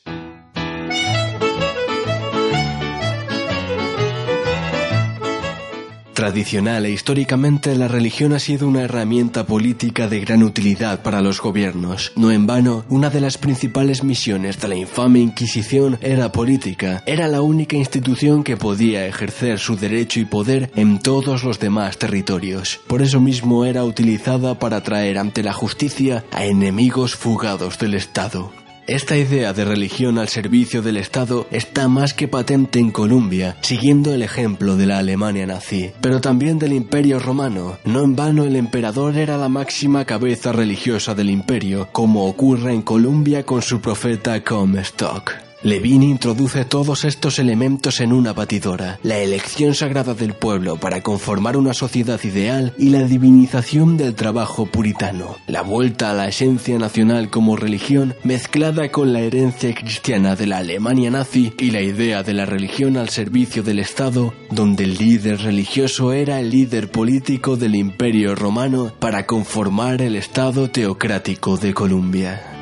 Tradicional 6.15 6.85
e 6.85 6.91
históricamente 6.91 7.75
la 7.75 7.89
religión 7.89 8.35
ha 8.35 8.39
sido 8.39 8.69
una 8.69 8.83
herramienta 8.83 9.47
política 9.47 10.09
de 10.09 10.21
gran 10.21 10.43
utilidad 10.43 11.03
para 11.03 11.23
los 11.23 11.41
gobiernos. 11.41 12.13
No 12.17 12.31
en 12.31 12.47
vano, 12.47 12.85
una 12.91 13.09
de 13.09 13.21
las 13.21 13.39
principales 13.39 14.05
misiones 14.05 14.61
de 14.61 14.69
la 14.69 14.77
infame 14.77 15.21
Inquisición 15.21 15.99
era 16.03 16.31
política. 16.31 17.03
Era 17.07 17.29
la 17.29 17.41
única 17.41 17.77
institución 17.77 18.45
que 18.45 18.57
podía 18.57 19.07
ejercer 19.07 19.59
su 19.59 19.77
derecho 19.77 20.21
y 20.21 20.27
poder 20.27 20.71
en 20.77 20.99
todos 20.99 21.45
los 21.45 21.59
demás 21.59 21.97
territorios. 21.97 22.81
Por 22.87 23.01
eso 23.01 23.21
mismo 23.21 23.65
era 23.65 23.85
utilizada 23.85 24.59
para 24.59 24.83
traer 24.83 25.19
ante 25.19 25.43
la 25.43 25.55
justicia 25.55 26.25
a 26.31 26.45
enemigos 26.45 27.17
fugados 27.17 27.79
del 27.79 27.95
Estado. 27.95 28.53
Esta 28.89 29.17
idea 29.17 29.53
de 29.53 29.65
religión 29.65 30.19
al 30.19 30.29
servicio 30.29 30.83
del 30.83 30.97
Estado 30.97 31.47
está 31.53 31.87
más 31.87 32.15
que 32.15 32.27
patente 32.27 32.81
en 32.81 32.91
Colombia, 32.91 33.57
siguiendo 33.63 34.13
el 34.13 34.23
ejemplo 34.23 34.77
de 34.77 34.87
la 34.87 34.99
Alemania 34.99 35.47
nazi, 35.47 35.93
pero 36.01 36.21
también 36.21 36.59
del 36.59 36.73
Imperio 36.73 37.21
romano. 37.21 37.79
No 37.85 38.03
en 38.03 38.17
vano 38.17 38.45
el 38.45 38.57
emperador 38.57 39.17
era 39.17 39.37
la 39.37 39.49
máxima 39.49 40.05
cabeza 40.05 40.51
religiosa 40.51 41.15
del 41.15 41.31
imperio, 41.31 41.89
como 41.93 42.27
ocurre 42.27 42.75
en 42.75 42.83
Colombia 42.83 43.45
con 43.45 43.63
su 43.63 43.81
profeta 43.81 44.43
Comstock. 44.43 45.42
Levine 45.65 46.07
introduce 46.07 46.65
todos 46.65 47.05
estos 47.05 47.39
elementos 47.39 48.01
en 48.01 48.13
una 48.13 48.33
batidora, 48.33 48.99
la 49.05 49.19
elección 49.19 49.77
sagrada 49.77 50.13
del 50.13 50.35
pueblo 50.35 50.77
para 50.77 51.03
conformar 51.03 51.57
una 51.57 51.73
sociedad 51.73 52.21
ideal 52.25 52.75
y 52.79 52.91
la 52.91 53.05
divinización 53.05 53.97
del 53.97 54.17
trabajo 54.17 54.67
puritano, 54.67 55.37
la 55.47 55.63
vuelta 55.63 56.11
a 56.11 56.15
la 56.15 56.27
esencia 56.27 56.79
nacional 56.79 57.31
como 57.31 57.55
religión 57.55 58.17
mezclada 58.25 58.91
con 58.91 59.13
la 59.13 59.21
herencia 59.21 59.73
cristiana 59.73 60.35
de 60.35 60.49
la 60.49 60.59
Alemania 60.59 61.13
nazi 61.13 61.53
y 61.59 61.71
la 61.71 61.81
idea 61.81 62.25
de 62.25 62.35
la 62.35 62.45
religión 62.45 62.97
al 62.97 63.11
servicio 63.11 63.63
del 63.63 63.79
Estado, 63.79 64.35
donde 64.51 64.83
el 64.83 64.97
líder 64.97 65.43
religioso 65.43 66.13
era 66.13 66.41
el 66.41 66.51
líder 66.51 66.91
político 66.91 67.57
del 67.57 67.77
imperio 67.77 68.35
romano 68.35 68.93
para 68.99 69.27
conformar 69.27 70.03
el 70.03 70.17
Estado 70.17 70.71
teocrático 70.71 71.57
de 71.57 71.73
Colombia. 71.73 72.62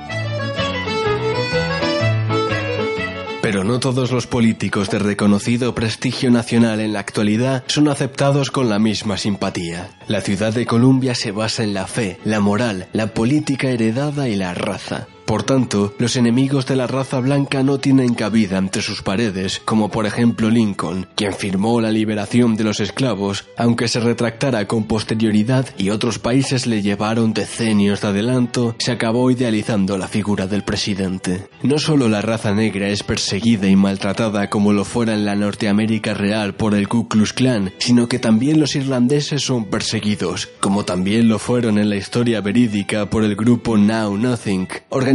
Pero 3.43 3.65
no 3.65 3.81
todos 3.81 4.13
los 4.13 4.27
políticos 4.27 4.91
de 4.91 4.99
reconocido 4.99 5.75
prestigio 5.75 6.31
nacional 6.31 6.79
en 6.81 6.93
la 6.93 7.01
actualidad 7.01 7.65
son 7.69 7.89
aceptados 7.89 8.51
con 8.51 8.69
la 8.69 8.79
misma 8.79 9.17
simpatía. 9.17 9.89
La 10.09 10.21
ciudad 10.21 10.53
de 10.53 10.67
Columbia 10.67 11.15
se 11.15 11.33
basa 11.33 11.65
en 11.65 11.73
la 11.73 11.87
fe, 11.87 12.19
la 12.25 12.41
moral, 12.41 12.89
la 12.93 13.15
política 13.15 13.69
heredada 13.71 14.29
y 14.29 14.37
la 14.37 14.53
raza. 14.53 15.09
Por 15.31 15.45
tanto, 15.45 15.95
los 15.99 16.17
enemigos 16.17 16.67
de 16.67 16.75
la 16.75 16.89
raza 16.89 17.21
blanca 17.21 17.63
no 17.63 17.79
tienen 17.79 18.15
cabida 18.15 18.59
entre 18.59 18.83
sus 18.83 19.01
paredes, 19.01 19.63
como 19.65 19.89
por 19.89 20.05
ejemplo 20.05 20.51
Lincoln, 20.51 21.07
quien 21.15 21.33
firmó 21.33 21.81
la 21.81 21.93
liberación 21.93 22.57
de 22.57 22.65
los 22.65 22.81
esclavos, 22.81 23.45
aunque 23.57 23.87
se 23.87 24.01
retractara 24.01 24.67
con 24.67 24.89
posterioridad 24.89 25.69
y 25.79 25.91
otros 25.91 26.19
países 26.19 26.67
le 26.67 26.83
llevaron 26.83 27.33
decenios 27.33 28.01
de 28.01 28.09
adelanto, 28.09 28.75
se 28.81 28.91
acabó 28.91 29.31
idealizando 29.31 29.97
la 29.99 30.09
figura 30.09 30.49
del 30.49 30.65
presidente. 30.65 31.47
No 31.63 31.79
solo 31.79 32.09
la 32.09 32.23
raza 32.23 32.53
negra 32.53 32.89
es 32.89 33.05
perseguida 33.05 33.69
y 33.69 33.77
maltratada 33.77 34.51
como 34.51 34.73
lo 34.73 34.85
fuera 34.85 35.15
en 35.15 35.25
la 35.25 35.37
Norteamérica 35.37 36.13
real 36.13 36.55
por 36.55 36.75
el 36.75 36.89
Ku 36.89 37.07
Klux 37.07 37.33
Klan, 37.35 37.73
sino 37.79 38.09
que 38.09 38.19
también 38.19 38.59
los 38.59 38.75
irlandeses 38.75 39.43
son 39.43 39.67
perseguidos, 39.67 40.49
como 40.59 40.85
también 40.85 41.29
lo 41.29 41.39
fueron 41.39 41.79
en 41.79 41.89
la 41.89 41.95
historia 41.95 42.41
verídica 42.41 43.09
por 43.09 43.23
el 43.23 43.37
grupo 43.37 43.77
Now 43.77 44.17
Nothing, 44.17 44.67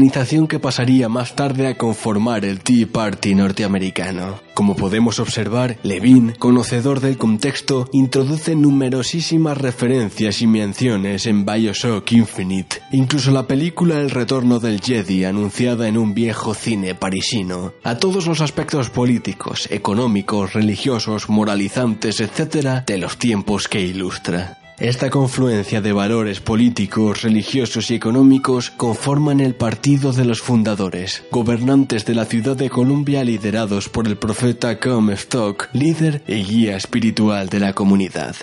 organización 0.05 0.47
que 0.47 0.59
pasaría 0.59 1.09
más 1.09 1.35
tarde 1.35 1.65
a 1.65 1.77
conformar 1.79 2.45
el 2.45 2.59
Tea 2.59 2.85
Party 2.85 3.33
norteamericano. 3.33 4.39
Como 4.53 4.75
podemos 4.75 5.17
observar, 5.19 5.77
Levine, 5.81 6.33
conocedor 6.35 6.99
del 6.99 7.17
contexto, 7.17 7.89
introduce 7.91 8.55
numerosísimas 8.55 9.57
referencias 9.57 10.43
y 10.43 10.47
menciones 10.47 11.25
en 11.25 11.43
Bioshock 11.43 12.11
Infinite, 12.11 12.81
incluso 12.91 13.31
la 13.31 13.47
película 13.47 13.99
El 13.99 14.11
retorno 14.11 14.59
del 14.59 14.79
Jedi 14.79 15.23
anunciada 15.23 15.87
en 15.87 15.97
un 15.97 16.13
viejo 16.13 16.53
cine 16.53 16.93
parisino, 16.93 17.73
a 17.83 17.97
todos 17.97 18.27
los 18.27 18.41
aspectos 18.41 18.91
políticos, 18.91 19.67
económicos, 19.71 20.53
religiosos, 20.53 21.29
moralizantes, 21.29 22.19
etc. 22.19 22.85
de 22.85 22.99
los 22.99 23.17
tiempos 23.17 23.67
que 23.67 23.81
ilustra. 23.81 24.59
Esta 24.79 25.09
confluencia 25.09 25.79
de 25.79 25.93
valores 25.93 26.41
políticos, 26.41 27.21
religiosos 27.21 27.91
y 27.91 27.95
económicos 27.95 28.71
conforman 28.71 29.39
el 29.39 29.55
Partido 29.55 30.11
de 30.11 30.25
los 30.25 30.41
Fundadores, 30.41 31.23
gobernantes 31.31 32.03
de 32.05 32.13
la 32.13 32.25
ciudad 32.25 32.57
de 32.57 32.69
Columbia 32.69 33.23
liderados 33.23 33.87
por 33.87 34.05
el 34.05 34.17
profeta 34.17 34.77
Comstock, 34.77 35.69
líder 35.71 36.23
y 36.27 36.43
guía 36.43 36.75
espiritual 36.75 37.47
de 37.47 37.61
la 37.61 37.71
comunidad. 37.71 38.35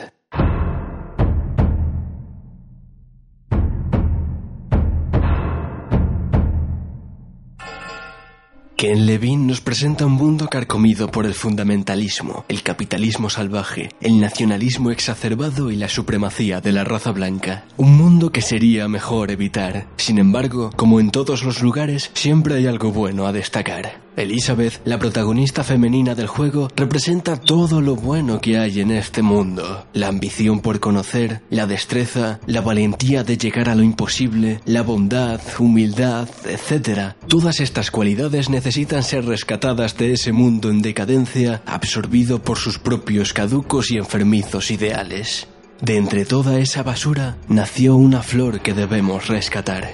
Ken 8.82 9.06
Levine 9.06 9.46
nos 9.46 9.60
presenta 9.60 10.06
un 10.06 10.14
mundo 10.14 10.48
carcomido 10.48 11.08
por 11.08 11.24
el 11.24 11.34
fundamentalismo, 11.34 12.44
el 12.48 12.64
capitalismo 12.64 13.30
salvaje, 13.30 13.90
el 14.00 14.20
nacionalismo 14.20 14.90
exacerbado 14.90 15.70
y 15.70 15.76
la 15.76 15.88
supremacía 15.88 16.60
de 16.60 16.72
la 16.72 16.82
raza 16.82 17.12
blanca. 17.12 17.64
Un 17.76 17.96
mundo 17.96 18.32
que 18.32 18.42
sería 18.42 18.88
mejor 18.88 19.30
evitar. 19.30 19.86
Sin 19.98 20.18
embargo, 20.18 20.72
como 20.74 20.98
en 20.98 21.12
todos 21.12 21.44
los 21.44 21.62
lugares, 21.62 22.10
siempre 22.14 22.56
hay 22.56 22.66
algo 22.66 22.90
bueno 22.90 23.24
a 23.24 23.32
destacar. 23.32 24.00
Elizabeth, 24.16 24.80
la 24.84 24.98
protagonista 24.98 25.64
femenina 25.64 26.14
del 26.14 26.26
juego, 26.26 26.68
representa 26.76 27.36
todo 27.36 27.80
lo 27.80 27.96
bueno 27.96 28.40
que 28.40 28.58
hay 28.58 28.80
en 28.80 28.90
este 28.90 29.22
mundo. 29.22 29.86
La 29.92 30.08
ambición 30.08 30.60
por 30.60 30.80
conocer, 30.80 31.40
la 31.50 31.66
destreza, 31.66 32.40
la 32.46 32.60
valentía 32.60 33.24
de 33.24 33.38
llegar 33.38 33.68
a 33.68 33.74
lo 33.74 33.82
imposible, 33.82 34.60
la 34.66 34.82
bondad, 34.82 35.40
humildad, 35.58 36.28
etc. 36.44 37.14
Todas 37.26 37.60
estas 37.60 37.90
cualidades 37.90 38.50
necesitan 38.50 39.02
ser 39.02 39.24
rescatadas 39.24 39.96
de 39.96 40.12
ese 40.12 40.32
mundo 40.32 40.70
en 40.70 40.82
decadencia, 40.82 41.62
absorbido 41.66 42.42
por 42.42 42.58
sus 42.58 42.78
propios 42.78 43.32
caducos 43.32 43.90
y 43.90 43.98
enfermizos 43.98 44.70
ideales. 44.70 45.48
De 45.80 45.96
entre 45.96 46.24
toda 46.24 46.60
esa 46.60 46.82
basura 46.82 47.38
nació 47.48 47.96
una 47.96 48.22
flor 48.22 48.60
que 48.60 48.72
debemos 48.72 49.26
rescatar. 49.26 49.90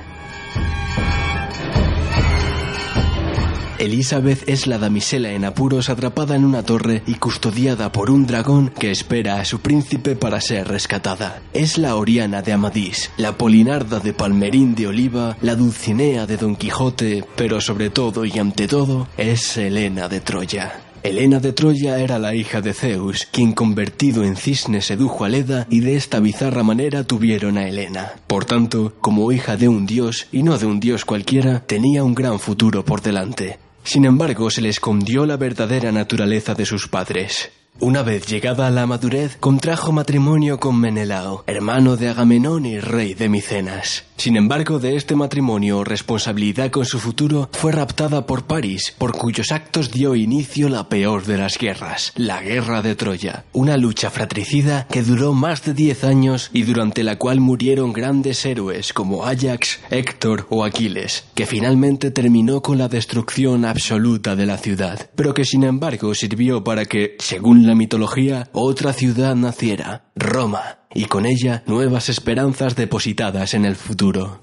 Elizabeth 3.78 4.48
es 4.48 4.66
la 4.66 4.78
damisela 4.78 5.30
en 5.32 5.44
apuros 5.44 5.88
atrapada 5.88 6.34
en 6.34 6.44
una 6.44 6.64
torre 6.64 7.02
y 7.06 7.14
custodiada 7.14 7.92
por 7.92 8.10
un 8.10 8.26
dragón 8.26 8.72
que 8.76 8.90
espera 8.90 9.40
a 9.40 9.44
su 9.44 9.60
príncipe 9.60 10.16
para 10.16 10.40
ser 10.40 10.66
rescatada. 10.66 11.42
Es 11.52 11.78
la 11.78 11.94
Oriana 11.94 12.42
de 12.42 12.52
Amadís, 12.52 13.10
la 13.16 13.38
Polinarda 13.38 14.00
de 14.00 14.12
Palmerín 14.12 14.74
de 14.74 14.88
Oliva, 14.88 15.36
la 15.42 15.54
Dulcinea 15.54 16.26
de 16.26 16.36
Don 16.36 16.56
Quijote, 16.56 17.24
pero 17.36 17.60
sobre 17.60 17.90
todo 17.90 18.24
y 18.24 18.36
ante 18.38 18.66
todo 18.66 19.06
es 19.16 19.56
Helena 19.56 20.08
de 20.08 20.20
Troya. 20.20 20.80
Helena 21.04 21.38
de 21.38 21.52
Troya 21.52 22.00
era 22.00 22.18
la 22.18 22.34
hija 22.34 22.60
de 22.60 22.74
Zeus, 22.74 23.28
quien 23.30 23.52
convertido 23.52 24.24
en 24.24 24.36
cisne 24.36 24.82
sedujo 24.82 25.24
a 25.24 25.28
Leda 25.28 25.68
y 25.70 25.80
de 25.80 25.94
esta 25.94 26.18
bizarra 26.18 26.64
manera 26.64 27.04
tuvieron 27.04 27.56
a 27.56 27.68
Helena. 27.68 28.14
Por 28.26 28.44
tanto, 28.44 28.94
como 29.00 29.30
hija 29.30 29.56
de 29.56 29.68
un 29.68 29.86
dios, 29.86 30.26
y 30.32 30.42
no 30.42 30.58
de 30.58 30.66
un 30.66 30.80
dios 30.80 31.04
cualquiera, 31.04 31.60
tenía 31.60 32.02
un 32.02 32.14
gran 32.14 32.40
futuro 32.40 32.84
por 32.84 33.00
delante. 33.00 33.60
Sin 33.84 34.04
embargo, 34.04 34.50
se 34.50 34.60
le 34.60 34.68
escondió 34.68 35.24
la 35.24 35.36
verdadera 35.36 35.92
naturaleza 35.92 36.54
de 36.54 36.66
sus 36.66 36.88
padres. 36.88 37.50
Una 37.80 38.02
vez 38.02 38.26
llegada 38.26 38.66
a 38.66 38.70
la 38.72 38.88
madurez, 38.88 39.36
contrajo 39.38 39.92
matrimonio 39.92 40.58
con 40.58 40.80
Menelao, 40.80 41.44
hermano 41.46 41.96
de 41.96 42.08
Agamenón 42.08 42.66
y 42.66 42.80
rey 42.80 43.14
de 43.14 43.28
Micenas. 43.28 44.04
Sin 44.16 44.36
embargo, 44.36 44.80
de 44.80 44.96
este 44.96 45.14
matrimonio 45.14 45.84
responsabilidad 45.84 46.72
con 46.72 46.84
su 46.84 46.98
futuro, 46.98 47.48
fue 47.52 47.70
raptada 47.70 48.26
por 48.26 48.46
París, 48.46 48.92
por 48.98 49.12
cuyos 49.12 49.52
actos 49.52 49.92
dio 49.92 50.16
inicio 50.16 50.68
la 50.68 50.88
peor 50.88 51.24
de 51.24 51.38
las 51.38 51.56
guerras, 51.56 52.12
la 52.16 52.42
Guerra 52.42 52.82
de 52.82 52.96
Troya, 52.96 53.44
una 53.52 53.76
lucha 53.76 54.10
fratricida 54.10 54.88
que 54.90 55.04
duró 55.04 55.34
más 55.34 55.64
de 55.64 55.72
diez 55.72 56.02
años 56.02 56.50
y 56.52 56.64
durante 56.64 57.04
la 57.04 57.14
cual 57.16 57.38
murieron 57.38 57.92
grandes 57.92 58.44
héroes 58.44 58.92
como 58.92 59.24
Ajax, 59.24 59.78
Héctor 59.88 60.48
o 60.50 60.64
Aquiles, 60.64 61.26
que 61.36 61.46
finalmente 61.46 62.10
terminó 62.10 62.60
con 62.60 62.76
la 62.76 62.88
destrucción 62.88 63.64
absoluta 63.64 64.34
de 64.34 64.46
la 64.46 64.58
ciudad, 64.58 65.10
pero 65.14 65.32
que 65.32 65.44
sin 65.44 65.62
embargo 65.62 66.12
sirvió 66.16 66.64
para 66.64 66.86
que, 66.86 67.14
según 67.20 67.67
la 67.68 67.74
mitología, 67.74 68.48
otra 68.52 68.92
ciudad 68.92 69.36
naciera, 69.36 70.10
Roma, 70.16 70.78
y 70.94 71.04
con 71.04 71.26
ella 71.26 71.62
nuevas 71.66 72.08
esperanzas 72.08 72.74
depositadas 72.74 73.54
en 73.54 73.66
el 73.66 73.76
futuro. 73.76 74.40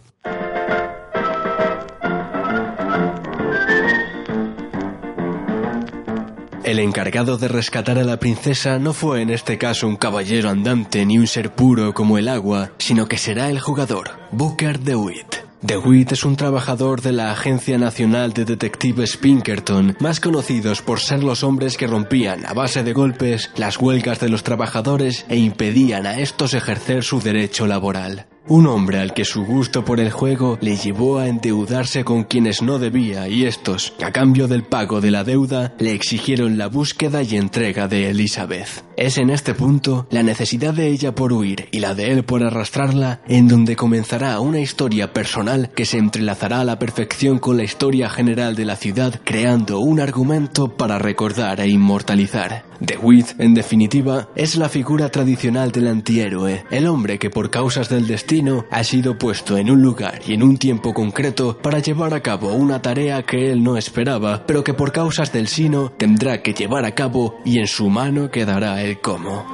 El 6.63 6.79
encargado 6.79 7.37
de 7.37 7.47
rescatar 7.47 7.99
a 7.99 8.03
la 8.03 8.19
princesa 8.19 8.79
no 8.79 8.93
fue 8.93 9.21
en 9.21 9.29
este 9.29 9.57
caso 9.57 9.87
un 9.87 9.97
caballero 9.97 10.49
andante 10.49 11.05
ni 11.05 11.17
un 11.17 11.27
ser 11.27 11.53
puro 11.53 11.93
como 11.93 12.17
el 12.17 12.27
agua, 12.27 12.71
sino 12.77 13.07
que 13.07 13.17
será 13.17 13.49
el 13.49 13.59
jugador, 13.59 14.09
Booker 14.31 14.79
DeWitt. 14.79 15.44
DeWitt 15.65 16.11
es 16.11 16.25
un 16.25 16.35
trabajador 16.35 17.01
de 17.01 17.11
la 17.11 17.31
Agencia 17.31 17.79
Nacional 17.79 18.33
de 18.33 18.45
Detectives 18.45 19.17
Pinkerton, 19.17 19.97
más 19.99 20.19
conocidos 20.19 20.83
por 20.83 20.99
ser 20.99 21.23
los 21.23 21.43
hombres 21.43 21.75
que 21.75 21.87
rompían 21.87 22.45
a 22.45 22.53
base 22.53 22.83
de 22.83 22.93
golpes 22.93 23.49
las 23.57 23.79
huelgas 23.79 24.19
de 24.19 24.29
los 24.29 24.43
trabajadores 24.43 25.25
e 25.27 25.37
impedían 25.37 26.05
a 26.05 26.19
estos 26.19 26.53
ejercer 26.53 27.03
su 27.03 27.19
derecho 27.19 27.65
laboral. 27.65 28.27
Un 28.47 28.67
hombre 28.67 28.99
al 28.99 29.15
que 29.15 29.25
su 29.25 29.43
gusto 29.43 29.83
por 29.83 29.99
el 29.99 30.11
juego 30.11 30.59
le 30.61 30.77
llevó 30.77 31.17
a 31.17 31.27
endeudarse 31.27 32.03
con 32.03 32.25
quienes 32.25 32.61
no 32.61 32.77
debía 32.77 33.27
y 33.27 33.45
estos, 33.45 33.93
a 34.03 34.11
cambio 34.11 34.47
del 34.47 34.61
pago 34.61 35.01
de 35.01 35.09
la 35.09 35.23
deuda, 35.23 35.73
le 35.79 35.93
exigieron 35.93 36.59
la 36.59 36.67
búsqueda 36.67 37.23
y 37.23 37.37
entrega 37.37 37.87
de 37.87 38.11
Elizabeth. 38.11 38.85
Es 38.97 39.17
en 39.17 39.31
este 39.31 39.55
punto 39.55 40.05
la 40.11 40.21
necesidad 40.21 40.75
de 40.75 40.89
ella 40.89 41.15
por 41.15 41.33
huir 41.33 41.69
y 41.71 41.79
la 41.79 41.95
de 41.95 42.11
él 42.11 42.23
por 42.23 42.43
arrastrarla 42.43 43.19
en 43.27 43.47
donde 43.47 43.75
comenzará 43.75 44.39
una 44.39 44.59
historia 44.59 45.11
personal 45.11 45.71
que 45.75 45.85
se 45.85 45.97
entrelazará 45.97 46.61
a 46.61 46.65
la 46.65 46.77
perfección 46.77 47.39
con 47.39 47.57
la 47.57 47.63
historia 47.63 48.09
general 48.09 48.55
de 48.55 48.65
la 48.65 48.75
ciudad 48.75 49.21
creando 49.23 49.79
un 49.79 49.99
argumento 49.99 50.67
para 50.67 50.99
recordar 50.99 51.61
e 51.61 51.67
inmortalizar. 51.67 52.63
DeWitt, 52.79 53.39
en 53.39 53.53
definitiva, 53.53 54.29
es 54.35 54.55
la 54.55 54.69
figura 54.69 55.09
tradicional 55.09 55.71
del 55.71 55.87
antihéroe, 55.87 56.65
el 56.71 56.87
hombre 56.87 57.19
que 57.19 57.29
por 57.29 57.49
causas 57.49 57.89
del 57.89 58.07
destino 58.07 58.65
ha 58.69 58.83
sido 58.83 59.17
puesto 59.17 59.57
en 59.57 59.69
un 59.69 59.81
lugar 59.81 60.21
y 60.25 60.33
en 60.33 60.43
un 60.43 60.57
tiempo 60.57 60.93
concreto 60.93 61.57
para 61.57 61.79
llevar 61.79 62.13
a 62.13 62.21
cabo 62.21 62.53
una 62.53 62.81
tarea 62.81 63.23
que 63.23 63.51
él 63.51 63.63
no 63.63 63.77
esperaba, 63.77 64.45
pero 64.45 64.63
que 64.63 64.73
por 64.73 64.91
causas 64.91 65.31
del 65.31 65.47
sino 65.47 65.91
tendrá 65.91 66.41
que 66.41 66.53
llevar 66.53 66.85
a 66.85 66.93
cabo 66.93 67.39
y 67.45 67.59
en 67.59 67.67
su 67.67 67.89
mano 67.89 68.29
quedará 68.29 68.81
el 68.81 68.99
cómo. 68.99 69.45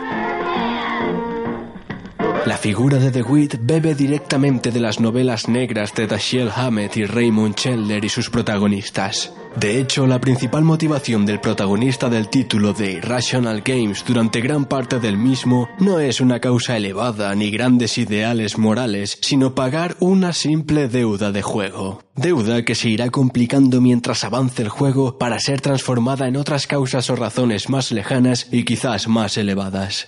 La 2.45 2.57
figura 2.57 2.97
de 2.97 3.11
DeWitt 3.11 3.59
bebe 3.61 3.93
directamente 3.93 4.71
de 4.71 4.79
las 4.79 4.99
novelas 4.99 5.47
negras 5.47 5.93
de 5.93 6.07
Dashiell 6.07 6.49
Hammett 6.53 6.97
y 6.97 7.05
Raymond 7.05 7.53
Chandler 7.53 8.03
y 8.03 8.09
sus 8.09 8.31
protagonistas. 8.31 9.31
De 9.55 9.79
hecho, 9.79 10.07
la 10.07 10.21
principal 10.21 10.63
motivación 10.63 11.25
del 11.25 11.41
protagonista 11.41 12.09
del 12.09 12.29
título 12.29 12.73
de 12.73 12.93
Irrational 12.93 13.61
Games 13.61 14.03
durante 14.07 14.39
gran 14.39 14.65
parte 14.65 14.99
del 14.99 15.17
mismo 15.17 15.69
no 15.79 15.99
es 15.99 16.21
una 16.21 16.39
causa 16.39 16.77
elevada 16.77 17.35
ni 17.35 17.51
grandes 17.51 17.97
ideales 17.97 18.57
morales, 18.57 19.17
sino 19.21 19.53
pagar 19.53 19.97
una 19.99 20.33
simple 20.33 20.87
deuda 20.87 21.31
de 21.31 21.41
juego. 21.41 22.01
Deuda 22.15 22.63
que 22.63 22.75
se 22.75 22.89
irá 22.89 23.09
complicando 23.09 23.81
mientras 23.81 24.23
avance 24.23 24.61
el 24.61 24.69
juego 24.69 25.17
para 25.17 25.39
ser 25.39 25.59
transformada 25.59 26.27
en 26.27 26.37
otras 26.37 26.65
causas 26.65 27.09
o 27.09 27.15
razones 27.15 27.69
más 27.69 27.91
lejanas 27.91 28.47
y 28.51 28.63
quizás 28.63 29.07
más 29.07 29.37
elevadas. 29.37 30.07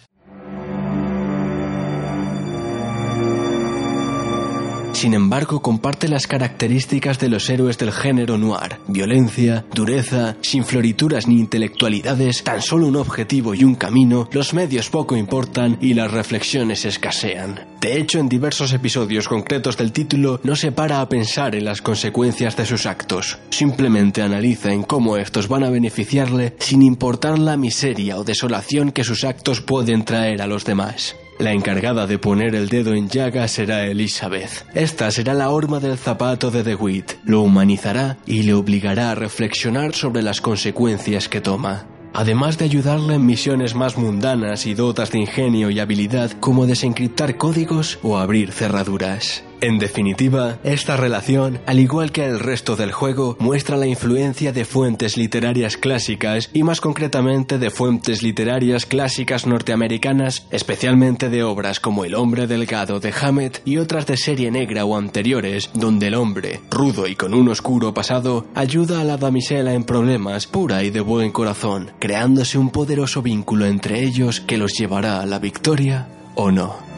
Sin 5.04 5.16
embargo, 5.16 5.62
comparte 5.62 6.08
las 6.08 6.28
características 6.28 7.20
de 7.20 7.28
los 7.28 7.50
héroes 7.50 7.78
del 7.78 7.92
género 7.92 8.38
noir. 8.38 8.78
Violencia, 8.88 9.66
dureza, 9.76 10.38
sin 10.40 10.64
florituras 10.64 11.28
ni 11.28 11.42
intelectualidades, 11.42 12.42
tan 12.46 12.62
solo 12.62 12.88
un 12.88 12.96
objetivo 12.96 13.54
y 13.54 13.66
un 13.66 13.76
camino, 13.76 14.30
los 14.32 14.54
medios 14.54 14.90
poco 14.90 15.18
importan 15.18 15.78
y 15.82 15.94
las 15.94 16.10
reflexiones 16.10 16.86
escasean. 16.86 17.68
De 17.82 17.98
hecho, 17.98 18.18
en 18.18 18.30
diversos 18.30 18.72
episodios 18.72 19.28
concretos 19.28 19.76
del 19.76 19.92
título 19.92 20.40
no 20.42 20.56
se 20.56 20.72
para 20.72 21.02
a 21.02 21.10
pensar 21.10 21.54
en 21.54 21.66
las 21.66 21.82
consecuencias 21.82 22.56
de 22.56 22.66
sus 22.66 22.86
actos. 22.86 23.40
Simplemente 23.50 24.22
analiza 24.22 24.72
en 24.72 24.84
cómo 24.84 25.18
estos 25.18 25.50
van 25.50 25.66
a 25.66 25.70
beneficiarle 25.70 26.56
sin 26.60 26.82
importar 26.82 27.38
la 27.38 27.58
miseria 27.58 28.18
o 28.18 28.24
desolación 28.24 28.94
que 28.94 29.04
sus 29.04 29.26
actos 29.26 29.60
pueden 29.60 30.06
traer 30.06 30.42
a 30.42 30.48
los 30.48 30.64
demás. 30.64 31.18
La 31.40 31.52
encargada 31.52 32.08
de 32.08 32.20
poner 32.20 32.56
el 32.56 32.70
dedo 32.70 32.94
en 32.94 33.10
llaga 33.10 33.48
será 33.48 33.86
Elizabeth. 33.86 34.66
Esta 34.74 35.10
será 35.12 35.34
la 35.34 35.50
horma 35.50 35.80
del 35.80 35.98
zapato 35.98 36.52
de 36.52 36.64
DeWitt. 36.64 37.14
Lo 37.26 37.42
humanizará 37.42 38.18
y 38.26 38.44
le 38.44 38.54
obligará 38.54 39.12
a 39.12 39.16
reflexionar 39.16 39.94
sobre 39.96 40.22
las 40.22 40.42
consecuencias 40.42 41.30
que 41.30 41.42
toma 41.42 41.88
además 42.14 42.58
de 42.58 42.66
ayudarle 42.66 43.16
en 43.16 43.26
misiones 43.26 43.76
más 43.76 43.98
mundanas 43.98 44.66
y 44.68 44.76
dotas 44.76 45.12
de 45.12 45.20
ingenio 45.20 45.70
y 45.70 45.80
habilidad 45.80 46.32
como 46.40 46.68
desencriptar 46.68 47.38
códigos 47.38 48.00
o 48.04 48.18
abrir 48.18 48.52
cerraduras. 48.52 49.44
En 49.64 49.80
definitiva, 49.80 50.58
esta 50.66 50.98
relación, 50.98 51.62
al 51.66 51.80
igual 51.80 52.12
que 52.12 52.26
el 52.26 52.42
resto 52.42 52.76
del 52.76 52.92
juego, 52.92 53.38
muestra 53.40 53.78
la 53.78 53.88
influencia 53.88 54.52
de 54.52 54.66
fuentes 54.66 55.16
literarias 55.16 55.78
clásicas 55.78 56.50
y 56.52 56.64
más 56.64 56.82
concretamente 56.82 57.58
de 57.58 57.70
fuentes 57.70 58.24
literarias 58.24 58.86
clásicas 58.86 59.48
norteamericanas, 59.48 60.48
especialmente 60.52 61.30
de 61.30 61.44
obras 61.44 61.80
como 61.80 62.04
El 62.04 62.16
hombre 62.16 62.46
delgado 62.46 63.00
de 63.00 63.14
Hammett 63.14 63.62
y 63.64 63.78
otras 63.78 64.06
de 64.06 64.18
serie 64.18 64.52
negra 64.52 64.84
o 64.84 64.98
anteriores, 64.98 65.70
donde 65.74 66.08
el 66.08 66.16
hombre, 66.16 66.60
rudo 66.70 67.08
y 67.08 67.16
con 67.16 67.34
un 67.34 67.48
oscuro 67.48 67.94
pasado, 67.94 68.46
ayuda 68.56 69.00
a 69.00 69.06
la 69.06 69.16
damisela 69.16 69.74
en 69.74 69.86
problemas, 69.86 70.46
pura 70.46 70.84
y 70.84 70.90
de 70.90 71.00
buen 71.00 71.32
corazón, 71.32 71.92
creándose 72.00 72.58
un 72.58 72.70
poderoso 72.70 73.22
vínculo 73.22 73.66
entre 73.66 74.04
ellos 74.04 74.42
que 74.42 74.58
los 74.58 74.74
llevará 74.74 75.22
a 75.22 75.26
la 75.26 75.40
victoria 75.40 76.10
o 76.36 76.52
no. 76.52 76.93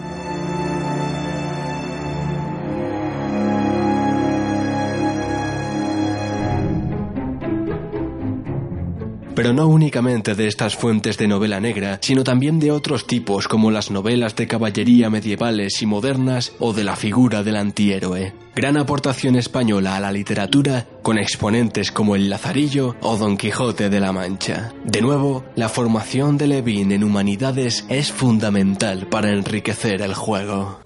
Pero 9.35 9.53
no 9.53 9.67
únicamente 9.67 10.33
de 10.33 10.47
estas 10.47 10.75
fuentes 10.75 11.17
de 11.17 11.27
novela 11.27 11.59
negra, 11.59 11.99
sino 12.01 12.23
también 12.23 12.59
de 12.59 12.71
otros 12.71 13.05
tipos 13.05 13.47
como 13.47 13.71
las 13.71 13.91
novelas 13.91 14.35
de 14.35 14.47
caballería 14.47 15.09
medievales 15.09 15.81
y 15.81 15.85
modernas 15.85 16.53
o 16.59 16.73
de 16.73 16.83
la 16.83 16.95
figura 16.95 17.43
del 17.43 17.57
antihéroe. 17.57 18.33
Gran 18.55 18.77
aportación 18.77 19.35
española 19.35 19.97
a 19.97 19.99
la 19.99 20.13
literatura 20.13 20.87
con 21.01 21.17
exponentes 21.17 21.91
como 21.91 22.15
el 22.15 22.29
Lazarillo 22.29 22.95
o 23.01 23.17
Don 23.17 23.35
Quijote 23.35 23.89
de 23.89 23.99
la 23.99 24.13
Mancha. 24.13 24.73
De 24.85 25.01
nuevo, 25.01 25.43
la 25.55 25.67
formación 25.67 26.37
de 26.37 26.47
Levin 26.47 26.93
en 26.93 27.03
humanidades 27.03 27.85
es 27.89 28.11
fundamental 28.11 29.07
para 29.07 29.31
enriquecer 29.31 30.01
el 30.01 30.13
juego. 30.13 30.84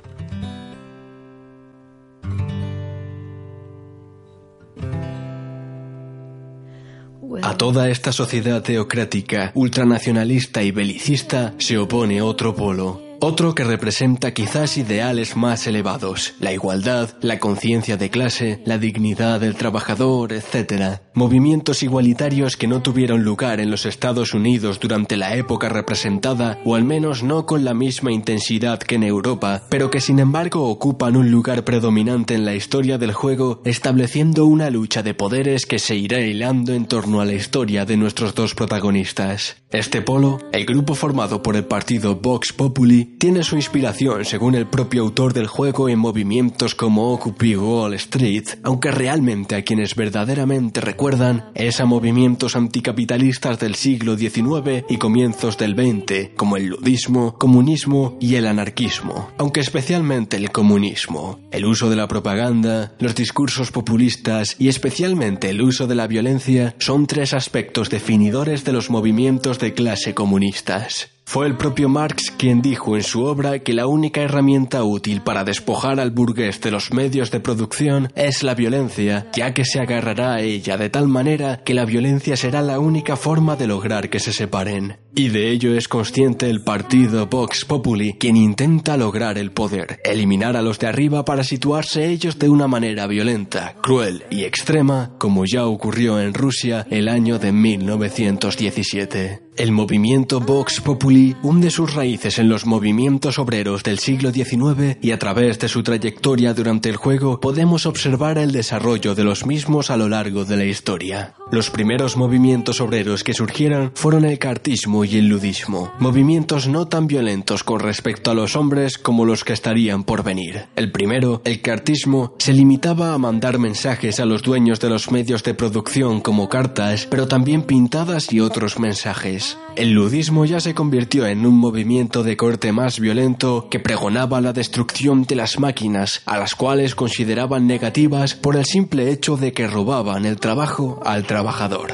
A 7.42 7.58
toda 7.58 7.90
esta 7.90 8.12
sociedad 8.12 8.62
teocrática, 8.62 9.52
ultranacionalista 9.56 10.62
y 10.62 10.72
belicista 10.72 11.54
se 11.58 11.78
opone 11.78 12.22
otro 12.22 12.56
polo, 12.56 13.02
otro 13.22 13.56
que 13.56 13.64
representa 13.64 14.34
quizás 14.34 14.78
ideales 14.78 15.36
más 15.36 15.68
elevados, 15.68 16.34
la 16.40 16.54
igualdad, 16.54 17.10
la 17.22 17.40
conciencia 17.40 17.98
de 17.98 18.10
clase, 18.10 18.62
la 18.66 18.78
dignidad 18.78 19.40
del 19.40 19.56
trabajador, 19.56 20.34
etc. 20.34 21.00
Movimientos 21.14 21.84
igualitarios 21.84 22.56
que 22.56 22.68
no 22.68 22.82
tuvieron 22.82 23.24
lugar 23.24 23.60
en 23.60 23.72
los 23.72 23.86
Estados 23.86 24.34
Unidos 24.34 24.80
durante 24.80 25.18
la 25.18 25.36
época 25.36 25.70
representada, 25.70 26.60
o 26.66 26.76
al 26.76 26.84
menos 26.84 27.24
no 27.24 27.46
con 27.46 27.66
la 27.66 27.74
misma 27.74 28.12
intensidad 28.12 28.80
que 28.80 28.96
en 28.96 29.04
Europa, 29.04 29.64
pero 29.70 29.90
que 29.90 30.02
sin 30.02 30.20
embargo 30.20 30.70
ocupan 30.70 31.16
un 31.16 31.32
lugar 31.32 31.64
predominante 31.64 32.36
en 32.36 32.46
la 32.46 32.56
historia 32.56 32.98
del 32.98 33.14
juego, 33.14 33.62
estableciendo 33.66 34.46
una 34.46 34.70
lucha 34.70 35.04
de 35.04 35.14
poderes 35.14 35.66
que 35.66 35.80
se 35.80 35.96
irá 35.96 36.20
hilando 36.20 36.74
en 36.74 36.86
torno 36.86 37.22
a 37.22 37.26
la 37.26 37.34
historia 37.34 37.86
de 37.86 37.98
nuestros 37.98 38.36
dos 38.36 38.56
protagonistas. 38.56 39.58
Este 39.72 40.02
polo, 40.02 40.40
el 40.52 40.66
grupo 40.66 40.96
formado 40.96 41.44
por 41.44 41.56
el 41.56 41.64
partido 41.64 42.16
Vox 42.16 42.54
Populi, 42.54 43.06
tiene 43.06 43.44
su 43.44 43.56
inspiración, 43.56 44.26
según 44.26 44.56
el 44.56 44.66
propio 44.66 45.04
autor 45.04 45.32
del 45.32 45.46
juego, 45.46 45.90
en 45.90 46.00
movimientos 46.00 46.74
como 46.74 47.14
Occupy 47.14 47.56
Wall 47.56 47.94
Street, 47.94 48.46
aunque 48.64 48.90
realmente 48.90 49.56
a 49.56 49.62
quienes 49.62 49.94
verdaderamente 49.94 50.82
recuerdan 50.82 51.52
es 51.54 51.80
a 51.80 51.86
movimientos 51.86 52.56
anticapitalistas 52.56 53.60
del 53.60 53.76
siglo 53.76 54.18
XIX 54.18 54.86
y 54.90 54.98
comienzos 54.98 55.60
del 55.60 55.76
XX, 55.76 56.32
como 56.36 56.58
el 56.58 56.66
ludismo, 56.66 57.38
comunismo 57.38 58.18
y 58.20 58.38
el 58.38 58.48
anarquismo, 58.48 59.30
aunque 59.38 59.60
especialmente 59.60 60.38
el 60.38 60.50
comunismo. 60.50 61.42
El 61.52 61.66
uso 61.66 61.92
de 61.92 61.96
la 61.96 62.08
propaganda, 62.08 62.96
los 62.98 63.14
discursos 63.14 63.72
populistas 63.72 64.56
y 64.58 64.68
especialmente 64.68 65.52
el 65.52 65.62
uso 65.62 65.86
de 65.86 65.94
la 65.94 66.08
violencia 66.08 66.74
son 66.80 67.06
tres 67.06 67.36
aspectos 67.36 67.92
definidores 67.92 68.64
de 68.64 68.74
los 68.74 68.90
movimientos 68.90 69.59
de 69.60 69.74
clase 69.74 70.14
comunistas. 70.16 71.10
Fue 71.30 71.46
el 71.46 71.58
propio 71.58 71.90
Marx 71.90 72.32
quien 72.36 72.60
dijo 72.60 72.96
en 72.96 73.04
su 73.04 73.24
obra 73.24 73.60
que 73.60 73.74
la 73.74 73.86
única 73.86 74.22
herramienta 74.22 74.84
útil 74.84 75.22
para 75.22 75.44
despojar 75.44 76.00
al 76.00 76.10
burgués 76.10 76.60
de 76.60 76.72
los 76.72 76.92
medios 76.92 77.30
de 77.30 77.40
producción 77.40 78.12
es 78.16 78.42
la 78.42 78.56
violencia, 78.56 79.28
ya 79.34 79.54
que 79.54 79.64
se 79.64 79.80
agarrará 79.80 80.34
a 80.34 80.42
ella 80.42 80.76
de 80.76 80.90
tal 80.90 81.08
manera 81.08 81.62
que 81.64 81.76
la 81.76 81.86
violencia 81.86 82.36
será 82.36 82.64
la 82.64 82.80
única 82.80 83.16
forma 83.16 83.56
de 83.56 83.68
lograr 83.68 84.10
que 84.10 84.20
se 84.20 84.34
separen. 84.34 84.98
Y 85.14 85.30
de 85.30 85.52
ello 85.52 85.76
es 85.76 85.88
consciente 85.88 86.50
el 86.50 86.64
partido 86.64 87.28
Vox 87.28 87.64
Populi, 87.64 88.14
quien 88.14 88.36
intenta 88.36 88.98
lograr 88.98 89.38
el 89.38 89.52
poder, 89.52 90.00
eliminar 90.04 90.58
a 90.58 90.64
los 90.64 90.80
de 90.80 90.88
arriba 90.88 91.26
para 91.26 91.44
situarse 91.44 92.10
ellos 92.10 92.40
de 92.40 92.50
una 92.50 92.68
manera 92.68 93.06
violenta, 93.06 93.76
cruel 93.84 94.24
y 94.32 94.46
extrema, 94.46 95.12
como 95.20 95.44
ya 95.46 95.68
ocurrió 95.68 96.20
en 96.20 96.34
Rusia 96.34 96.88
el 96.90 97.08
año 97.08 97.38
de 97.38 97.52
1917. 97.52 99.49
El 99.60 99.74
movimiento 99.74 100.40
Vox 100.40 100.80
Populi 100.80 101.36
hunde 101.44 101.70
sus 101.70 101.94
raíces 101.94 102.40
en 102.40 102.48
los 102.48 102.66
movimientos 102.66 103.40
obreros 103.40 103.84
del 103.84 104.00
siglo 104.00 104.32
XIX 104.32 104.98
y 105.02 105.12
a 105.12 105.20
través 105.20 105.60
de 105.60 105.68
su 105.68 105.84
trayectoria 105.84 106.54
durante 106.54 106.88
el 106.88 106.96
juego 106.96 107.42
podemos 107.42 107.86
observar 107.86 108.38
el 108.38 108.54
desarrollo 108.54 109.16
de 109.16 109.26
los 109.26 109.46
mismos 109.46 109.90
a 109.90 109.98
lo 109.98 110.08
largo 110.08 110.46
de 110.46 110.56
la 110.56 110.64
historia. 110.64 111.36
Los 111.52 111.72
primeros 111.72 112.16
movimientos 112.16 112.80
obreros 112.80 113.26
que 113.26 113.34
surgieron 113.34 113.92
fueron 113.96 114.24
el 114.24 114.40
cartismo 114.40 115.04
y 115.04 115.18
el 115.18 115.28
ludismo, 115.28 115.92
movimientos 116.00 116.70
no 116.70 116.88
tan 116.88 117.08
violentos 117.08 117.66
con 117.66 117.82
respecto 117.82 118.32
a 118.32 118.36
los 118.36 118.56
hombres 118.56 118.98
como 118.98 119.26
los 119.26 119.44
que 119.44 119.52
estarían 119.52 120.06
por 120.06 120.24
venir. 120.24 120.68
El 120.78 120.94
primero, 120.94 121.42
el 121.44 121.62
cartismo, 121.62 122.34
se 122.38 122.54
limitaba 122.54 123.14
a 123.14 123.18
mandar 123.18 123.60
mensajes 123.60 124.22
a 124.22 124.26
los 124.26 124.42
dueños 124.42 124.80
de 124.80 124.90
los 124.90 125.12
medios 125.12 125.44
de 125.44 125.54
producción 125.54 126.22
como 126.22 126.48
cartas, 126.48 127.08
pero 127.08 127.28
también 127.28 127.64
pintadas 127.64 128.32
y 128.32 128.40
otros 128.40 128.80
mensajes. 128.80 129.49
El 129.76 129.92
ludismo 129.92 130.46
ya 130.46 130.60
se 130.60 130.74
convirtió 130.74 131.26
en 131.26 131.46
un 131.46 131.58
movimiento 131.58 132.24
de 132.24 132.36
corte 132.36 132.72
más 132.72 133.00
violento 133.00 133.68
que 133.70 133.80
pregonaba 133.80 134.42
la 134.42 134.54
destrucción 134.54 135.24
de 135.24 135.36
las 135.36 135.60
máquinas, 135.60 136.22
a 136.26 136.38
las 136.38 136.56
cuales 136.56 136.96
consideraban 136.96 137.68
negativas 137.68 138.36
por 138.36 138.56
el 138.56 138.66
simple 138.66 139.12
hecho 139.12 139.38
de 139.38 139.54
que 139.54 139.68
robaban 139.68 140.26
el 140.26 140.38
trabajo 140.40 141.00
al 141.06 141.26
trabajador. 141.26 141.94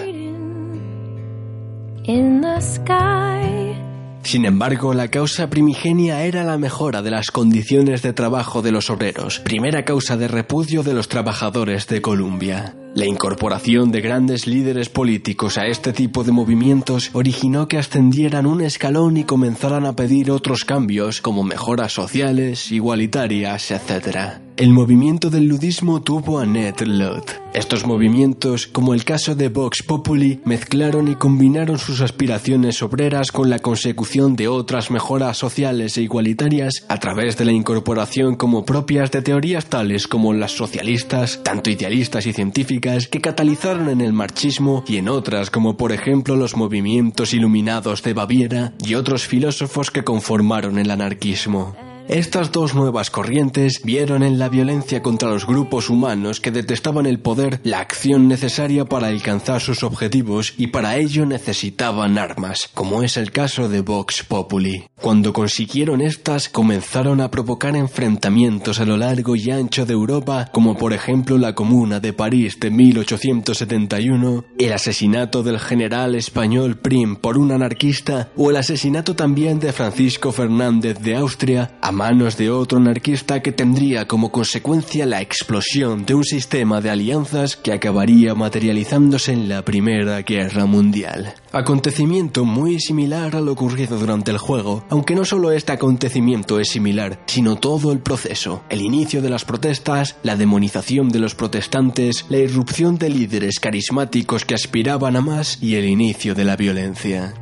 Sin 4.23 4.45
embargo, 4.45 4.93
la 4.93 5.09
causa 5.09 5.49
primigenia 5.49 6.23
era 6.23 6.43
la 6.43 6.57
mejora 6.57 7.01
de 7.01 7.11
las 7.11 7.29
condiciones 7.29 8.01
de 8.01 8.13
trabajo 8.13 8.61
de 8.61 8.71
los 8.71 8.89
obreros, 8.89 9.39
primera 9.39 9.85
causa 9.85 10.17
de 10.17 10.27
repudio 10.27 10.81
de 10.81 10.93
los 10.93 11.07
trabajadores 11.09 11.87
de 11.87 12.01
Columbia. 12.01 12.75
La 12.95 13.05
incorporación 13.05 13.91
de 13.91 13.99
grandes 13.99 14.47
líderes 14.47 14.87
políticos 14.87 15.57
a 15.57 15.67
este 15.67 15.91
tipo 15.91 16.23
de 16.23 16.31
movimientos 16.31 17.09
originó 17.11 17.67
que 17.67 17.77
ascendieran 17.77 18.45
un 18.45 18.61
escalón 18.61 19.17
y 19.17 19.25
comenzaran 19.25 19.85
a 19.85 19.97
pedir 19.97 20.31
otros 20.31 20.63
cambios 20.63 21.19
como 21.19 21.43
mejoras 21.43 21.91
sociales, 21.91 22.71
igualitarias, 22.71 23.69
etc. 23.71 24.45
El 24.55 24.69
movimiento 24.69 25.29
del 25.29 25.47
ludismo 25.47 26.01
tuvo 26.01 26.39
a 26.39 26.45
Ned 26.45 26.79
Ludd. 26.85 27.25
Estos 27.53 27.85
movimientos, 27.85 28.67
como 28.67 28.93
el 28.93 29.03
caso 29.03 29.35
de 29.35 29.49
Vox 29.49 29.83
Populi, 29.83 30.39
mezclaron 30.45 31.09
y 31.09 31.15
combinaron 31.15 31.77
sus 31.77 31.99
aspiraciones 31.99 32.81
obreras 32.81 33.33
con 33.33 33.49
la 33.49 33.59
consecución 33.59 34.37
de 34.37 34.47
otras 34.47 34.91
mejoras 34.91 35.37
sociales 35.37 35.97
e 35.97 36.03
igualitarias 36.03 36.85
a 36.87 36.99
través 36.99 37.37
de 37.37 37.43
la 37.43 37.51
incorporación 37.51 38.35
como 38.35 38.63
propias 38.63 39.11
de 39.11 39.21
teorías 39.21 39.65
tales 39.65 40.07
como 40.07 40.31
las 40.33 40.51
socialistas, 40.53 41.41
tanto 41.43 41.69
idealistas 41.69 42.25
y 42.25 42.31
científicas, 42.31 42.84
que 42.85 43.19
catalizaron 43.19 43.89
en 43.89 43.99
el 43.99 44.13
marxismo 44.13 44.83
y 44.87 44.97
en 44.97 45.09
otras 45.09 45.49
como 45.49 45.75
por 45.75 45.91
ejemplo 45.91 46.35
los 46.35 46.55
movimientos 46.55 47.33
iluminados 47.33 48.03
de 48.03 48.13
Baviera 48.13 48.73
y 48.79 48.93
otros 48.93 49.25
filósofos 49.25 49.89
que 49.89 50.03
conformaron 50.03 50.77
el 50.77 50.91
anarquismo. 50.91 51.75
Estas 52.07 52.51
dos 52.51 52.75
nuevas 52.75 53.09
corrientes 53.09 53.81
vieron 53.83 54.21
en 54.21 54.37
la 54.37 54.47
violencia 54.47 55.01
contra 55.01 55.31
los 55.31 55.47
grupos 55.47 55.89
humanos 55.89 56.39
que 56.39 56.51
detestaban 56.51 57.07
el 57.07 57.19
poder 57.19 57.59
la 57.63 57.79
acción 57.79 58.27
necesaria 58.27 58.85
para 58.85 59.07
alcanzar 59.07 59.59
sus 59.59 59.81
objetivos 59.81 60.53
y 60.55 60.67
para 60.67 60.97
ello 60.97 61.25
necesitaban 61.25 62.19
armas, 62.19 62.69
como 62.75 63.01
es 63.01 63.17
el 63.17 63.31
caso 63.31 63.69
de 63.69 63.81
Vox 63.81 64.21
Populi. 64.21 64.85
Cuando 65.01 65.33
consiguieron 65.33 65.99
estas, 65.99 66.47
comenzaron 66.47 67.21
a 67.21 67.31
provocar 67.31 67.75
enfrentamientos 67.75 68.79
a 68.79 68.85
lo 68.85 68.97
largo 68.97 69.35
y 69.35 69.49
ancho 69.49 69.87
de 69.87 69.93
Europa, 69.93 70.49
como 70.53 70.77
por 70.77 70.93
ejemplo 70.93 71.39
la 71.39 71.55
Comuna 71.55 71.99
de 71.99 72.13
París 72.13 72.59
de 72.59 72.69
1871, 72.69 74.45
el 74.59 74.73
asesinato 74.73 75.41
del 75.41 75.59
general 75.59 76.13
español 76.13 76.77
Prim 76.77 77.15
por 77.15 77.39
un 77.39 77.51
anarquista 77.51 78.29
o 78.37 78.51
el 78.51 78.57
asesinato 78.57 79.15
también 79.15 79.59
de 79.59 79.73
Francisco 79.73 80.31
Fernández 80.31 80.99
de 80.99 81.15
Austria 81.15 81.71
manos 81.95 82.37
de 82.37 82.51
otro 82.51 82.77
anarquista 82.77 83.41
que 83.41 83.51
tendría 83.51 84.07
como 84.07 84.31
consecuencia 84.31 85.05
la 85.05 85.21
explosión 85.21 86.05
de 86.05 86.13
un 86.13 86.23
sistema 86.23 86.81
de 86.81 86.89
alianzas 86.89 87.55
que 87.55 87.71
acabaría 87.71 88.35
materializándose 88.35 89.31
en 89.31 89.49
la 89.49 89.63
Primera 89.63 90.21
Guerra 90.21 90.65
Mundial. 90.65 91.33
Acontecimiento 91.53 92.43
muy 92.43 92.79
similar 92.79 93.35
a 93.35 93.41
lo 93.41 93.53
ocurrido 93.53 93.97
durante 93.97 94.31
el 94.31 94.37
juego, 94.37 94.83
aunque 94.89 95.15
no 95.15 95.23
solo 95.23 95.51
este 95.51 95.71
acontecimiento 95.71 96.59
es 96.59 96.69
similar, 96.69 97.19
sino 97.25 97.55
todo 97.55 97.93
el 97.93 97.99
proceso, 97.99 98.63
el 98.69 98.81
inicio 98.81 99.21
de 99.21 99.29
las 99.29 99.45
protestas, 99.45 100.17
la 100.21 100.35
demonización 100.35 101.09
de 101.09 101.19
los 101.19 101.33
protestantes, 101.33 102.25
la 102.29 102.37
irrupción 102.37 102.97
de 102.97 103.09
líderes 103.09 103.59
carismáticos 103.59 104.43
que 104.43 104.53
aspiraban 104.53 105.15
a 105.15 105.21
más 105.21 105.63
y 105.63 105.75
el 105.75 105.85
inicio 105.85 106.35
de 106.35 106.43
la 106.43 106.57
violencia. 106.57 107.33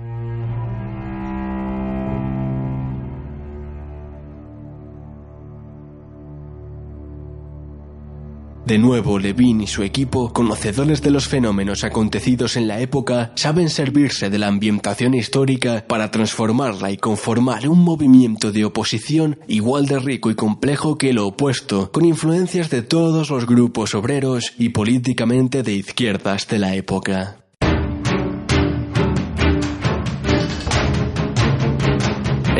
De 8.65 8.77
nuevo, 8.77 9.19
Levin 9.19 9.59
y 9.59 9.67
su 9.67 9.83
equipo, 9.83 10.31
conocedores 10.31 11.01
de 11.01 11.11
los 11.11 11.27
fenómenos 11.27 11.83
acontecidos 11.83 12.55
en 12.55 12.69
la 12.69 12.79
época, 12.79 13.33
saben 13.35 13.69
servirse 13.69 14.29
de 14.29 14.39
la 14.39 14.47
ambientación 14.47 15.13
histórica 15.13 15.83
para 15.85 16.11
transformarla 16.11 16.89
y 16.89 16.97
conformar 16.97 17.67
un 17.67 17.79
movimiento 17.79 18.53
de 18.53 18.63
oposición 18.63 19.37
igual 19.49 19.85
de 19.87 19.99
rico 19.99 20.31
y 20.31 20.35
complejo 20.35 20.97
que 20.97 21.11
lo 21.11 21.27
opuesto, 21.27 21.91
con 21.91 22.05
influencias 22.05 22.69
de 22.69 22.83
todos 22.83 23.29
los 23.29 23.45
grupos 23.45 23.95
obreros 23.95 24.53
y 24.57 24.69
políticamente 24.69 25.61
de 25.61 25.73
izquierdas 25.73 26.47
de 26.47 26.59
la 26.59 26.73
época. 26.75 27.42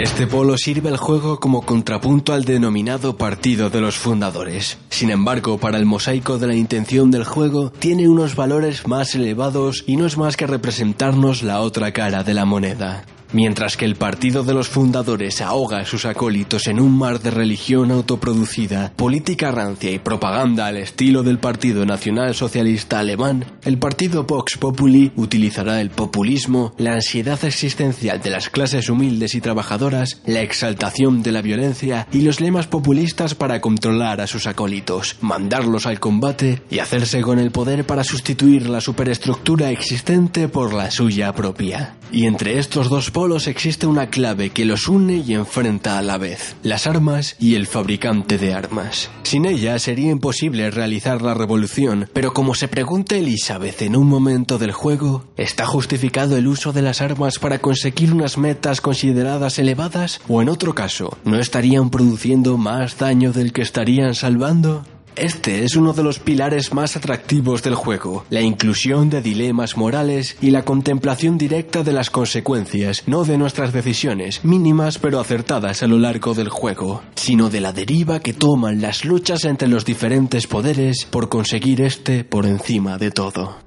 Este 0.04 0.28
polo 0.28 0.58
sirve 0.58 0.90
al 0.90 0.98
juego 0.98 1.40
como 1.40 1.62
contrapunto 1.62 2.34
al 2.34 2.44
denominado 2.44 3.16
Partido 3.16 3.70
de 3.70 3.80
los 3.80 3.96
Fundadores. 3.96 4.78
Sin 4.90 5.10
embargo, 5.10 5.58
para 5.60 5.78
el 5.78 5.86
mosaico 5.86 6.38
de 6.38 6.48
la 6.48 6.56
intención 6.56 7.10
del 7.10 7.24
juego, 7.24 7.70
tiene 7.70 8.10
unos 8.10 8.36
valores 8.36 8.86
más 8.86 9.16
elevados 9.16 9.86
y 9.88 9.96
no 9.96 10.06
es 10.06 10.18
más 10.18 10.36
que 10.36 10.46
representarnos 10.46 11.42
la 11.42 11.62
otra 11.62 11.94
cara 11.94 12.26
de 12.26 12.34
la 12.34 12.44
moneda. 12.44 13.06
Mientras 13.34 13.78
que 13.78 13.86
el 13.86 13.96
Partido 13.96 14.44
de 14.44 14.54
los 14.54 14.70
Fundadores 14.70 15.42
ahoga 15.42 15.80
a 15.80 15.86
sus 15.86 16.06
acólitos 16.06 16.68
en 16.68 16.80
un 16.80 16.96
mar 16.96 17.20
de 17.20 17.32
religión 17.32 17.90
autoproducida, 17.90 18.94
política 18.96 19.50
rancia 19.50 19.90
y 19.90 19.98
propaganda 19.98 20.68
al 20.68 20.78
estilo 20.78 21.24
del 21.24 21.40
Partido 21.40 21.84
Nacional 21.84 22.36
Socialista 22.36 23.00
Alemán, 23.00 23.46
el 23.64 23.80
Partido 23.80 24.26
Vox 24.26 24.58
Populi 24.58 25.12
utilizará 25.16 25.82
el 25.82 25.90
populismo, 25.90 26.76
la 26.78 26.94
ansiedad 26.94 27.44
existencial 27.44 28.22
de 28.22 28.30
las 28.30 28.50
clases 28.50 28.88
humildes 28.92 29.34
y 29.34 29.42
trabajadoras, 29.42 30.22
la 30.28 30.42
exaltación 30.42 31.24
de 31.24 31.32
la 31.32 31.42
violencia 31.42 32.08
y 32.12 32.22
los 32.22 32.40
lemas 32.40 32.68
populistas 32.68 33.34
para 33.34 33.62
controlar 33.62 34.22
a 34.22 34.28
sus 34.28 34.46
acólitos, 34.46 35.18
mandarlos 35.22 35.88
al 35.88 36.00
combate 36.00 36.62
y 36.70 36.78
hacerse 36.78 37.22
con 37.22 37.40
el 37.40 37.50
poder 37.50 37.84
para 37.88 38.04
sustituir 38.04 38.70
la 38.70 38.80
superestructura 38.80 39.72
existente 39.72 40.48
por 40.48 40.72
la 40.72 40.92
suya 40.92 41.34
propia. 41.34 41.96
Y 42.12 42.28
entre 42.28 42.60
estos 42.60 42.90
dos 42.90 43.10
existe 43.48 43.88
una 43.88 44.08
clave 44.10 44.50
que 44.50 44.66
los 44.66 44.88
une 44.88 45.24
y 45.26 45.34
enfrenta 45.34 45.98
a 45.98 46.02
la 46.02 46.18
vez, 46.18 46.56
las 46.62 46.88
armas 46.88 47.36
y 47.40 47.56
el 47.56 47.68
fabricante 47.68 48.38
de 48.38 48.54
armas. 48.54 49.10
Sin 49.24 49.46
ella 49.46 49.80
sería 49.80 50.12
imposible 50.12 50.70
realizar 50.70 51.22
la 51.22 51.34
revolución, 51.34 52.10
pero 52.12 52.34
como 52.34 52.54
se 52.54 52.68
pregunta 52.68 53.16
Elizabeth 53.16 53.82
en 53.82 53.96
un 53.96 54.08
momento 54.08 54.58
del 54.58 54.74
juego, 54.74 55.24
¿está 55.38 55.66
justificado 55.66 56.36
el 56.36 56.48
uso 56.48 56.74
de 56.74 56.82
las 56.82 57.02
armas 57.02 57.40
para 57.40 57.60
conseguir 57.60 58.14
unas 58.14 58.38
metas 58.38 58.82
consideradas 58.82 59.58
elevadas? 59.58 60.20
¿O 60.28 60.42
en 60.42 60.50
otro 60.50 60.76
caso, 60.76 61.18
no 61.24 61.40
estarían 61.40 61.90
produciendo 61.90 62.58
más 62.58 62.98
daño 62.98 63.32
del 63.32 63.54
que 63.54 63.62
estarían 63.62 64.16
salvando? 64.16 64.84
Este 65.16 65.64
es 65.64 65.76
uno 65.76 65.94
de 65.94 66.04
los 66.04 66.20
pilares 66.20 66.74
más 66.74 66.96
atractivos 66.96 67.62
del 67.62 67.76
juego, 67.76 68.26
la 68.30 68.42
inclusión 68.42 69.10
de 69.10 69.22
dilemas 69.22 69.78
morales 69.78 70.38
y 70.42 70.50
la 70.52 70.66
contemplación 70.66 71.38
directa 71.38 71.84
de 71.84 71.94
las 71.94 72.10
consecuencias, 72.10 73.04
no 73.06 73.24
de 73.24 73.38
nuestras 73.38 73.74
decisiones, 73.74 74.44
mínimas 74.44 74.98
pero 74.98 75.20
acertadas 75.20 75.84
a 75.84 75.88
lo 75.88 76.00
largo 76.00 76.34
del 76.34 76.50
juego, 76.50 77.04
sino 77.16 77.50
de 77.50 77.62
la 77.62 77.74
deriva 77.74 78.20
que 78.20 78.34
toman 78.34 78.82
las 78.82 79.06
luchas 79.06 79.46
entre 79.46 79.68
los 79.68 79.86
diferentes 79.86 80.48
poderes 80.48 81.06
por 81.10 81.30
conseguir 81.30 81.82
este 81.82 82.24
por 82.24 82.46
encima 82.46 82.98
de 82.98 83.12
todo. 83.12 83.63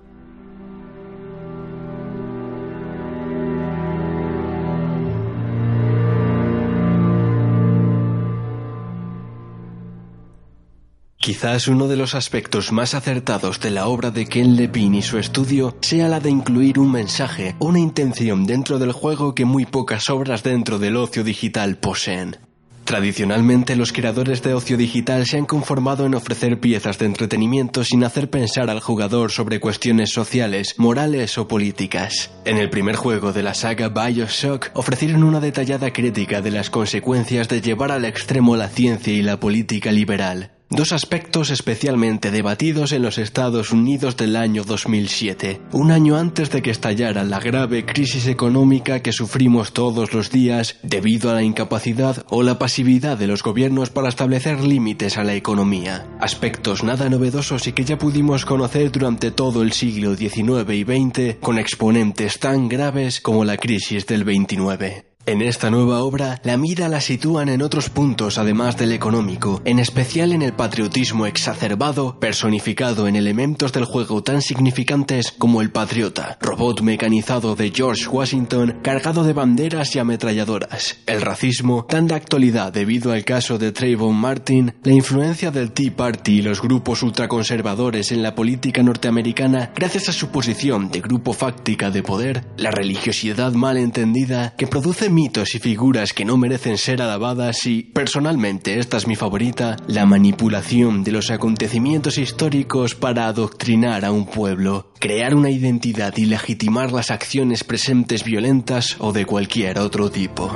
Quizás 11.27 11.67
uno 11.67 11.89
de 11.89 11.97
los 11.97 12.15
aspectos 12.15 12.71
más 12.71 12.95
acertados 12.95 13.59
de 13.59 13.71
la 13.71 13.89
obra 13.89 14.13
de 14.13 14.27
Ken 14.27 14.55
Levine 14.55 14.99
y 14.99 15.03
su 15.03 15.19
estudio 15.19 15.77
sea 15.81 16.07
la 16.07 16.21
de 16.21 16.31
incluir 16.31 16.79
un 16.79 16.93
mensaje, 16.93 17.57
una 17.59 17.81
intención 17.81 18.47
dentro 18.47 18.79
del 18.79 18.93
juego 18.93 19.35
que 19.35 19.45
muy 19.45 19.67
pocas 19.67 20.09
obras 20.09 20.45
dentro 20.45 20.79
del 20.79 20.97
ocio 20.97 21.25
digital 21.25 21.79
poseen. 21.79 22.37
Tradicionalmente 22.85 23.75
los 23.75 23.93
creadores 23.93 24.41
de 24.45 24.55
ocio 24.55 24.77
digital 24.77 25.27
se 25.27 25.37
han 25.37 25.47
conformado 25.47 26.07
en 26.07 26.15
ofrecer 26.15 26.61
piezas 26.61 27.01
de 27.01 27.07
entretenimiento 27.07 27.83
sin 27.83 28.05
hacer 28.05 28.31
pensar 28.31 28.71
al 28.71 28.79
jugador 28.79 29.33
sobre 29.33 29.59
cuestiones 29.59 30.13
sociales, 30.13 30.77
morales 30.79 31.39
o 31.39 31.49
políticas. 31.49 32.31
En 32.45 32.57
el 32.57 32.71
primer 32.71 32.95
juego 32.95 33.33
de 33.33 33.43
la 33.43 33.55
saga 33.55 33.89
Bioshock 33.89 34.71
ofrecieron 34.75 35.25
una 35.25 35.41
detallada 35.41 35.93
crítica 35.93 36.41
de 36.41 36.53
las 36.53 36.71
consecuencias 36.71 37.49
de 37.49 37.61
llevar 37.61 37.91
al 37.91 38.05
extremo 38.05 38.55
la 38.55 38.69
ciencia 38.69 39.13
y 39.13 39.23
la 39.23 39.41
política 39.41 39.91
liberal, 39.91 40.53
Dos 40.69 40.91
aspectos 40.91 41.51
especialmente 41.51 42.33
debatidos 42.33 42.91
en 42.91 43.03
los 43.03 43.19
Estados 43.19 43.71
Unidos 43.71 44.17
del 44.17 44.35
año 44.35 44.65
2007, 44.65 45.61
un 45.71 45.93
año 45.93 46.17
antes 46.17 46.51
de 46.51 46.61
que 46.61 46.73
estallara 46.73 47.23
la 47.23 47.39
grave 47.39 47.87
crisis 47.87 48.27
económica 48.27 49.01
que 49.01 49.13
sufrimos 49.13 49.73
todos 49.73 50.13
los 50.13 50.33
días 50.33 50.77
debido 50.83 51.31
a 51.31 51.35
la 51.35 51.45
incapacidad 51.45 52.25
o 52.31 52.43
la 52.43 52.59
pasividad 52.59 53.17
de 53.17 53.29
los 53.29 53.45
gobiernos 53.45 53.91
para 53.91 54.09
establecer 54.09 54.61
límites 54.65 55.19
a 55.19 55.25
la 55.25 55.35
economía. 55.35 56.09
Aspectos 56.21 56.83
nada 56.83 57.09
novedosos 57.09 57.69
y 57.69 57.73
que 57.73 57.85
ya 57.85 57.97
pudimos 57.97 58.45
conocer 58.45 58.91
durante 58.91 59.31
todo 59.31 59.63
el 59.63 59.71
siglo 59.71 60.17
XIX 60.17 60.69
y 60.73 60.83
XX 60.83 61.37
con 61.41 61.59
exponentes 61.59 62.41
tan 62.41 62.69
graves 62.69 63.21
como 63.21 63.45
la 63.45 63.57
crisis 63.57 64.05
del 64.07 64.25
29. 64.25 65.16
En 65.29 65.43
esta 65.43 65.71
nueva 65.71 66.05
obra, 66.05 66.41
la 66.45 66.57
mira 66.57 66.89
la 66.89 67.01
sitúan 67.01 67.49
en 67.49 67.61
otros 67.61 67.91
puntos 67.91 68.39
además 68.39 68.77
del 68.77 68.93
económico, 68.93 69.61
en 69.65 69.81
especial 69.81 70.31
en 70.31 70.41
el 70.41 70.53
patriotismo 70.53 71.27
exacerbado, 71.27 72.21
personificado 72.21 73.09
en 73.09 73.17
elementos 73.17 73.73
del 73.73 73.87
juego 73.87 74.23
tan 74.23 74.41
significantes 74.41 75.33
como 75.37 75.63
el 75.63 75.73
Patriota, 75.73 76.39
robot 76.41 76.81
mecanizado 76.83 77.57
de 77.57 77.73
George 77.75 78.07
Washington 78.07 78.79
cargado 78.85 79.25
de 79.25 79.33
banderas 79.33 79.97
y 79.97 79.99
ametralladoras, 79.99 80.99
el 81.07 81.21
racismo, 81.21 81.87
tan 81.87 82.07
de 82.07 82.15
actualidad 82.15 82.73
debido 82.73 83.11
al 83.11 83.25
caso 83.25 83.59
de 83.59 83.73
Trayvon 83.73 84.15
Martin, 84.15 84.75
la 84.85 84.93
influencia 84.93 85.51
del 85.51 85.73
Tea 85.73 85.91
Party 85.97 86.39
y 86.39 86.43
los 86.43 86.63
grupos 86.63 87.03
ultraconservadores 87.03 88.13
en 88.13 88.23
la 88.23 88.37
política 88.37 88.85
norteamericana 88.85 89.73
gracias 89.75 90.09
a 90.09 90.13
su 90.13 90.29
posición 90.29 90.89
de 90.89 91.01
grupo 91.01 91.33
fáctica 91.33 91.91
de 91.91 92.05
poder, 92.05 92.45
la 92.57 92.71
religiosidad 92.71 93.51
mal 93.55 93.77
entendida 93.77 94.55
que 94.57 94.69
produce 94.69 95.16
mitos 95.17 95.55
y 95.55 95.61
figuras 95.61 96.13
que 96.13 96.27
no 96.27 96.37
merecen 96.37 96.77
ser 96.77 97.01
alabadas 97.01 97.65
y, 97.65 97.85
personalmente, 97.85 98.79
esta 98.79 98.99
es 98.99 99.07
mi 99.07 99.17
favorita, 99.17 99.77
la 99.89 100.05
manipulación 100.05 101.05
de 101.05 101.13
los 101.13 101.31
acontecimientos 101.31 102.19
históricos 102.19 102.95
para 102.95 103.27
adoctrinar 103.27 104.05
a 104.05 104.13
un 104.13 104.27
pueblo, 104.27 104.93
crear 105.01 105.35
una 105.35 105.49
identidad 105.49 106.13
y 106.19 106.27
legitimar 106.27 106.93
las 106.93 107.11
acciones 107.11 107.65
presentes 107.65 108.25
violentas 108.25 108.97
o 108.99 109.15
de 109.15 109.25
cualquier 109.25 109.79
otro 109.79 110.11
tipo. 110.11 110.53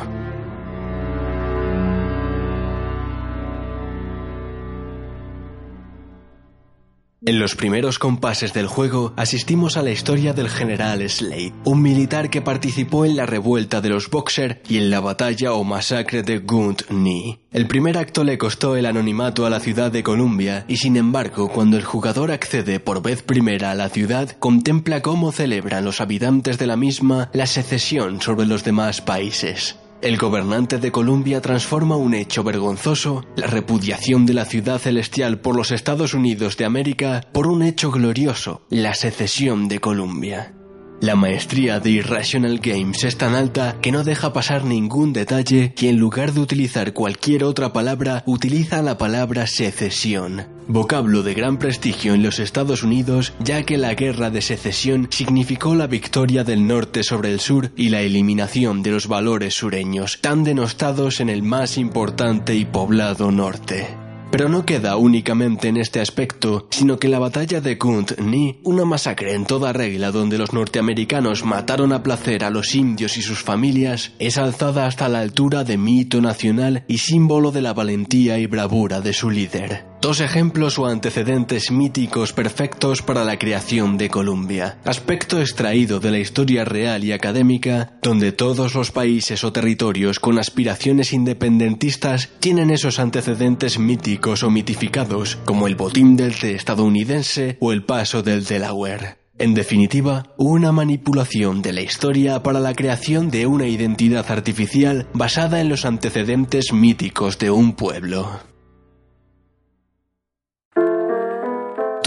En 7.22 7.38
los 7.38 7.54
primeros 7.54 7.98
compases 7.98 8.54
del 8.54 8.66
juego 8.66 9.12
asistimos 9.14 9.76
a 9.76 9.82
la 9.82 9.90
historia 9.90 10.32
del 10.32 10.48
general 10.48 11.06
Slade, 11.06 11.52
un 11.64 11.82
militar 11.82 12.30
que 12.30 12.40
participó 12.40 13.04
en 13.04 13.14
la 13.14 13.26
revuelta 13.26 13.82
de 13.82 13.90
los 13.90 14.08
Boxer 14.08 14.62
y 14.66 14.78
en 14.78 14.88
la 14.88 15.00
batalla 15.00 15.52
o 15.52 15.62
masacre 15.62 16.22
de 16.22 16.38
Gunt 16.38 16.88
Ni. 16.88 17.38
El 17.52 17.66
primer 17.66 17.98
acto 17.98 18.24
le 18.24 18.38
costó 18.38 18.74
el 18.74 18.86
anonimato 18.86 19.44
a 19.44 19.50
la 19.50 19.60
ciudad 19.60 19.92
de 19.92 20.02
Columbia 20.02 20.64
y 20.66 20.78
sin 20.78 20.96
embargo 20.96 21.50
cuando 21.50 21.76
el 21.76 21.84
jugador 21.84 22.30
accede 22.30 22.80
por 22.80 23.02
vez 23.02 23.22
primera 23.22 23.70
a 23.70 23.74
la 23.74 23.90
ciudad 23.90 24.30
contempla 24.38 25.02
cómo 25.02 25.30
celebran 25.30 25.84
los 25.84 26.00
habitantes 26.00 26.56
de 26.56 26.68
la 26.68 26.76
misma 26.76 27.28
la 27.34 27.46
secesión 27.46 28.22
sobre 28.22 28.46
los 28.46 28.64
demás 28.64 29.02
países. 29.02 29.76
El 30.02 30.16
gobernante 30.16 30.78
de 30.78 30.90
Columbia 30.90 31.42
transforma 31.42 31.96
un 31.96 32.14
hecho 32.14 32.42
vergonzoso, 32.42 33.22
la 33.36 33.46
repudiación 33.46 34.24
de 34.24 34.32
la 34.32 34.46
ciudad 34.46 34.78
celestial 34.78 35.40
por 35.40 35.54
los 35.54 35.72
Estados 35.72 36.14
Unidos 36.14 36.56
de 36.56 36.64
América, 36.64 37.20
por 37.32 37.46
un 37.46 37.62
hecho 37.62 37.90
glorioso, 37.90 38.62
la 38.70 38.94
secesión 38.94 39.68
de 39.68 39.78
Columbia. 39.78 40.54
La 41.00 41.16
maestría 41.16 41.80
de 41.80 41.92
Irrational 41.92 42.58
Games 42.58 43.04
es 43.04 43.16
tan 43.16 43.34
alta 43.34 43.76
que 43.80 43.90
no 43.90 44.04
deja 44.04 44.34
pasar 44.34 44.64
ningún 44.64 45.14
detalle 45.14 45.72
y 45.80 45.88
en 45.88 45.96
lugar 45.96 46.34
de 46.34 46.40
utilizar 46.40 46.92
cualquier 46.92 47.44
otra 47.44 47.72
palabra, 47.72 48.22
utiliza 48.26 48.82
la 48.82 48.98
palabra 48.98 49.46
secesión, 49.46 50.46
vocablo 50.68 51.22
de 51.22 51.32
gran 51.32 51.58
prestigio 51.58 52.12
en 52.12 52.22
los 52.22 52.38
Estados 52.38 52.82
Unidos 52.82 53.32
ya 53.42 53.62
que 53.62 53.78
la 53.78 53.94
guerra 53.94 54.28
de 54.28 54.42
secesión 54.42 55.08
significó 55.10 55.74
la 55.74 55.86
victoria 55.86 56.44
del 56.44 56.66
norte 56.66 57.02
sobre 57.02 57.32
el 57.32 57.40
sur 57.40 57.72
y 57.76 57.88
la 57.88 58.02
eliminación 58.02 58.82
de 58.82 58.90
los 58.90 59.08
valores 59.08 59.54
sureños, 59.54 60.18
tan 60.20 60.44
denostados 60.44 61.20
en 61.20 61.30
el 61.30 61.42
más 61.42 61.78
importante 61.78 62.54
y 62.56 62.66
poblado 62.66 63.30
norte. 63.30 63.99
Pero 64.30 64.48
no 64.48 64.64
queda 64.64 64.96
únicamente 64.96 65.68
en 65.68 65.76
este 65.76 66.00
aspecto, 66.00 66.68
sino 66.70 66.98
que 66.98 67.08
la 67.08 67.18
batalla 67.18 67.60
de 67.60 67.76
Kunt 67.78 68.18
Ni, 68.18 68.60
una 68.62 68.84
masacre 68.84 69.34
en 69.34 69.44
toda 69.44 69.72
regla 69.72 70.12
donde 70.12 70.38
los 70.38 70.52
norteamericanos 70.52 71.44
mataron 71.44 71.92
a 71.92 72.02
placer 72.02 72.44
a 72.44 72.50
los 72.50 72.74
indios 72.74 73.16
y 73.16 73.22
sus 73.22 73.42
familias, 73.42 74.12
es 74.20 74.38
alzada 74.38 74.86
hasta 74.86 75.08
la 75.08 75.20
altura 75.20 75.64
de 75.64 75.78
mito 75.78 76.20
nacional 76.20 76.84
y 76.86 76.98
símbolo 76.98 77.50
de 77.50 77.62
la 77.62 77.72
valentía 77.72 78.38
y 78.38 78.46
bravura 78.46 79.00
de 79.00 79.12
su 79.12 79.30
líder. 79.30 79.89
Dos 80.00 80.20
ejemplos 80.20 80.78
o 80.78 80.86
antecedentes 80.86 81.70
míticos 81.70 82.32
perfectos 82.32 83.02
para 83.02 83.22
la 83.22 83.38
creación 83.38 83.98
de 83.98 84.08
Columbia. 84.08 84.78
Aspecto 84.86 85.38
extraído 85.40 86.00
de 86.00 86.10
la 86.10 86.18
historia 86.18 86.64
real 86.64 87.04
y 87.04 87.12
académica, 87.12 87.98
donde 88.00 88.32
todos 88.32 88.74
los 88.74 88.92
países 88.92 89.44
o 89.44 89.52
territorios 89.52 90.18
con 90.18 90.38
aspiraciones 90.38 91.12
independentistas 91.12 92.30
tienen 92.40 92.70
esos 92.70 92.98
antecedentes 92.98 93.78
míticos 93.78 94.42
o 94.42 94.50
mitificados, 94.50 95.36
como 95.44 95.66
el 95.66 95.76
botín 95.76 96.16
del 96.16 96.34
té 96.34 96.54
estadounidense 96.54 97.58
o 97.60 97.70
el 97.70 97.84
paso 97.84 98.22
del 98.22 98.46
Delaware. 98.46 99.18
En 99.36 99.52
definitiva, 99.52 100.34
una 100.38 100.72
manipulación 100.72 101.60
de 101.60 101.74
la 101.74 101.82
historia 101.82 102.42
para 102.42 102.58
la 102.58 102.72
creación 102.72 103.30
de 103.30 103.46
una 103.46 103.66
identidad 103.66 104.30
artificial 104.30 105.08
basada 105.12 105.60
en 105.60 105.68
los 105.68 105.84
antecedentes 105.84 106.72
míticos 106.72 107.38
de 107.38 107.50
un 107.50 107.74
pueblo. 107.74 108.49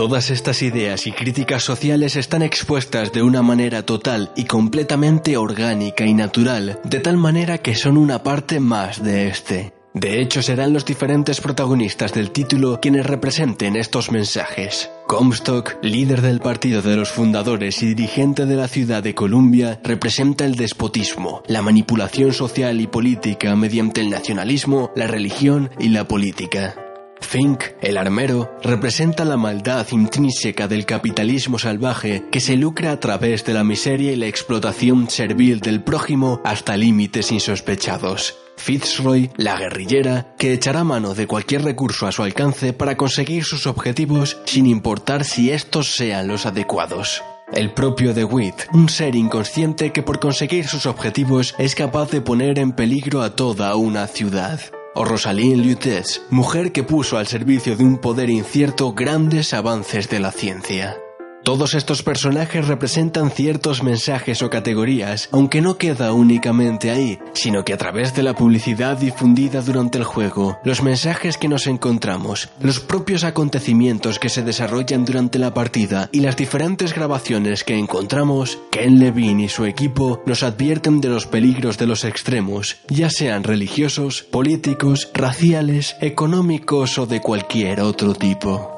Todas 0.03 0.31
estas 0.31 0.61
ideas 0.63 1.07
y 1.07 1.13
críticas 1.13 1.63
sociales 1.63 2.17
están 2.17 2.41
expuestas 2.41 3.13
de 3.13 3.23
una 3.23 3.41
manera 3.41 3.85
total 3.85 4.33
y 4.35 4.43
completamente 4.43 5.37
orgánica 5.37 6.05
y 6.05 6.13
natural, 6.13 6.77
de 6.83 6.99
tal 6.99 7.15
manera 7.15 7.59
que 7.59 7.73
son 7.73 7.97
una 7.97 8.21
parte 8.21 8.59
más 8.59 9.01
de 9.01 9.29
este. 9.29 9.71
De 9.93 10.19
hecho, 10.19 10.41
serán 10.41 10.73
los 10.73 10.83
diferentes 10.83 11.39
protagonistas 11.39 12.13
del 12.13 12.31
título 12.31 12.81
quienes 12.81 13.05
representen 13.05 13.77
estos 13.77 14.11
mensajes. 14.11 14.91
Comstock, 15.07 15.77
líder 15.81 16.21
del 16.21 16.41
Partido 16.41 16.81
de 16.81 16.97
los 16.97 17.09
Fundadores 17.09 17.81
y 17.81 17.85
dirigente 17.85 18.45
de 18.45 18.57
la 18.57 18.67
ciudad 18.67 19.01
de 19.01 19.15
Columbia, 19.15 19.79
representa 19.85 20.43
el 20.43 20.55
despotismo, 20.55 21.43
la 21.47 21.61
manipulación 21.61 22.33
social 22.33 22.81
y 22.81 22.87
política 22.87 23.55
mediante 23.55 24.01
el 24.01 24.09
nacionalismo, 24.09 24.91
la 24.97 25.07
religión 25.07 25.69
y 25.79 25.87
la 25.87 26.09
política. 26.09 26.75
Fink, 27.23 27.63
el 27.81 27.97
armero, 27.97 28.51
representa 28.61 29.25
la 29.25 29.37
maldad 29.37 29.87
intrínseca 29.91 30.67
del 30.67 30.85
capitalismo 30.85 31.57
salvaje 31.57 32.25
que 32.31 32.39
se 32.39 32.55
lucra 32.55 32.91
a 32.91 32.99
través 32.99 33.43
de 33.45 33.53
la 33.53 33.63
miseria 33.63 34.11
y 34.11 34.15
la 34.15 34.27
explotación 34.27 35.09
servil 35.09 35.59
del 35.59 35.83
prójimo 35.83 36.41
hasta 36.43 36.77
límites 36.77 37.31
insospechados. 37.31 38.37
Fitzroy, 38.57 39.31
la 39.35 39.57
guerrillera, 39.57 40.35
que 40.37 40.53
echará 40.53 40.83
mano 40.83 41.15
de 41.15 41.27
cualquier 41.27 41.63
recurso 41.63 42.07
a 42.07 42.11
su 42.11 42.23
alcance 42.23 42.73
para 42.73 42.97
conseguir 42.97 43.43
sus 43.43 43.65
objetivos 43.67 44.37
sin 44.45 44.67
importar 44.67 45.25
si 45.25 45.51
estos 45.51 45.91
sean 45.91 46.27
los 46.27 46.45
adecuados. 46.45 47.23
El 47.51 47.73
propio 47.73 48.13
DeWitt, 48.13 48.55
un 48.73 48.89
ser 48.89 49.15
inconsciente 49.15 49.91
que 49.91 50.01
por 50.01 50.19
conseguir 50.19 50.67
sus 50.67 50.85
objetivos 50.85 51.55
es 51.57 51.75
capaz 51.75 52.09
de 52.09 52.21
poner 52.21 52.57
en 52.57 52.71
peligro 52.71 53.21
a 53.21 53.35
toda 53.35 53.75
una 53.75 54.07
ciudad. 54.07 54.59
O 54.95 55.05
Rosalind 55.05 55.65
Lutez, 55.65 56.21
mujer 56.29 56.71
que 56.71 56.83
puso 56.83 57.17
al 57.17 57.25
servicio 57.25 57.75
de 57.75 57.83
un 57.83 57.97
poder 57.97 58.29
incierto 58.29 58.93
grandes 58.93 59.53
avances 59.53 60.07
de 60.09 60.19
la 60.19 60.31
ciencia. 60.31 60.97
Todos 61.43 61.73
estos 61.73 62.03
personajes 62.03 62.69
representan 62.69 63.29
ciertos 63.29 63.83
mensajes 63.83 64.41
o 64.41 64.49
categorías, 64.49 65.27
aunque 65.33 65.61
no 65.61 65.77
queda 65.77 66.13
únicamente 66.13 66.89
ahí, 66.89 67.19
sino 67.33 67.65
que 67.65 67.73
a 67.73 67.77
través 67.77 68.15
de 68.15 68.23
la 68.23 68.33
publicidad 68.33 68.95
difundida 68.95 69.61
durante 69.61 69.97
el 69.97 70.05
juego, 70.05 70.57
los 70.63 70.81
mensajes 70.81 71.37
que 71.37 71.49
nos 71.49 71.67
encontramos, 71.67 72.47
los 72.61 72.79
propios 72.79 73.25
acontecimientos 73.25 74.19
que 74.19 74.29
se 74.29 74.41
desarrollan 74.41 75.03
durante 75.03 75.37
la 75.37 75.53
partida 75.53 76.07
y 76.13 76.21
las 76.21 76.37
diferentes 76.37 76.95
grabaciones 76.95 77.65
que 77.65 77.77
encontramos, 77.77 78.57
Ken 78.71 78.99
Levine 78.99 79.43
y 79.43 79.49
su 79.49 79.65
equipo 79.65 80.23
nos 80.25 80.43
advierten 80.43 81.01
de 81.01 81.09
los 81.09 81.27
peligros 81.27 81.77
de 81.77 81.87
los 81.87 82.05
extremos, 82.05 82.77
ya 82.87 83.09
sean 83.09 83.43
religiosos, 83.43 84.23
políticos, 84.23 85.09
raciales, 85.13 85.97
económicos 85.99 86.97
o 86.97 87.05
de 87.05 87.19
cualquier 87.19 87.81
otro 87.81 88.13
tipo. 88.15 88.72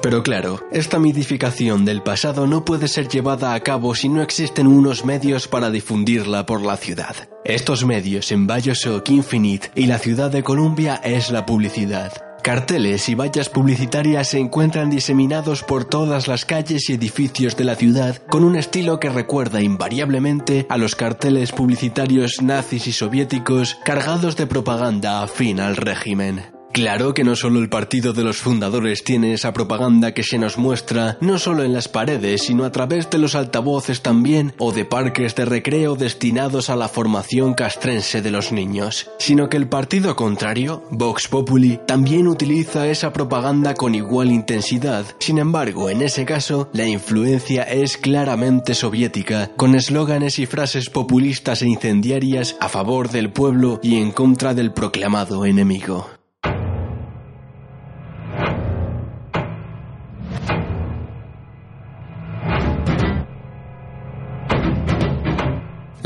Pero 0.00 0.22
claro, 0.22 0.60
esta 0.70 0.98
mitificación 0.98 1.84
del 1.84 2.02
pasado 2.02 2.46
no 2.46 2.64
puede 2.64 2.86
ser 2.86 3.08
llevada 3.08 3.54
a 3.54 3.60
cabo 3.60 3.94
si 3.94 4.08
no 4.08 4.22
existen 4.22 4.66
unos 4.66 5.04
medios 5.04 5.48
para 5.48 5.70
difundirla 5.70 6.46
por 6.46 6.64
la 6.64 6.76
ciudad. 6.76 7.16
Estos 7.44 7.84
medios 7.84 8.30
en 8.30 8.46
Bioshock 8.46 9.08
Infinite 9.10 9.70
y 9.74 9.86
la 9.86 9.98
ciudad 9.98 10.30
de 10.30 10.42
Columbia 10.42 11.00
es 11.02 11.30
la 11.30 11.44
publicidad. 11.46 12.12
Carteles 12.42 13.08
y 13.08 13.16
vallas 13.16 13.48
publicitarias 13.48 14.28
se 14.28 14.38
encuentran 14.38 14.88
diseminados 14.88 15.64
por 15.64 15.84
todas 15.84 16.28
las 16.28 16.44
calles 16.44 16.88
y 16.88 16.94
edificios 16.94 17.56
de 17.56 17.64
la 17.64 17.74
ciudad 17.74 18.22
con 18.30 18.44
un 18.44 18.54
estilo 18.56 19.00
que 19.00 19.10
recuerda 19.10 19.60
invariablemente 19.60 20.64
a 20.70 20.78
los 20.78 20.94
carteles 20.94 21.50
publicitarios 21.50 22.40
nazis 22.40 22.86
y 22.86 22.92
soviéticos 22.92 23.76
cargados 23.84 24.36
de 24.36 24.46
propaganda 24.46 25.22
afín 25.22 25.58
al 25.58 25.76
régimen. 25.76 26.57
Claro 26.78 27.12
que 27.12 27.24
no 27.24 27.34
solo 27.34 27.58
el 27.58 27.68
partido 27.68 28.12
de 28.12 28.22
los 28.22 28.36
fundadores 28.36 29.02
tiene 29.02 29.32
esa 29.32 29.52
propaganda 29.52 30.14
que 30.14 30.22
se 30.22 30.38
nos 30.38 30.58
muestra 30.58 31.18
no 31.20 31.36
solo 31.36 31.64
en 31.64 31.72
las 31.72 31.88
paredes, 31.88 32.42
sino 32.44 32.64
a 32.64 32.70
través 32.70 33.10
de 33.10 33.18
los 33.18 33.34
altavoces 33.34 34.00
también 34.00 34.54
o 34.58 34.70
de 34.70 34.84
parques 34.84 35.34
de 35.34 35.44
recreo 35.44 35.96
destinados 35.96 36.70
a 36.70 36.76
la 36.76 36.86
formación 36.86 37.54
castrense 37.54 38.22
de 38.22 38.30
los 38.30 38.52
niños, 38.52 39.10
sino 39.18 39.48
que 39.48 39.56
el 39.56 39.68
partido 39.68 40.14
contrario, 40.14 40.84
Vox 40.92 41.26
Populi, 41.26 41.80
también 41.84 42.28
utiliza 42.28 42.86
esa 42.86 43.12
propaganda 43.12 43.74
con 43.74 43.96
igual 43.96 44.30
intensidad. 44.30 45.04
Sin 45.18 45.38
embargo, 45.38 45.90
en 45.90 46.00
ese 46.00 46.24
caso, 46.24 46.70
la 46.72 46.86
influencia 46.86 47.64
es 47.64 47.96
claramente 47.96 48.76
soviética, 48.76 49.50
con 49.56 49.74
eslóganes 49.74 50.38
y 50.38 50.46
frases 50.46 50.90
populistas 50.90 51.60
e 51.62 51.66
incendiarias 51.66 52.54
a 52.60 52.68
favor 52.68 53.10
del 53.10 53.32
pueblo 53.32 53.80
y 53.82 53.96
en 53.96 54.12
contra 54.12 54.54
del 54.54 54.72
proclamado 54.72 55.44
enemigo. 55.44 56.17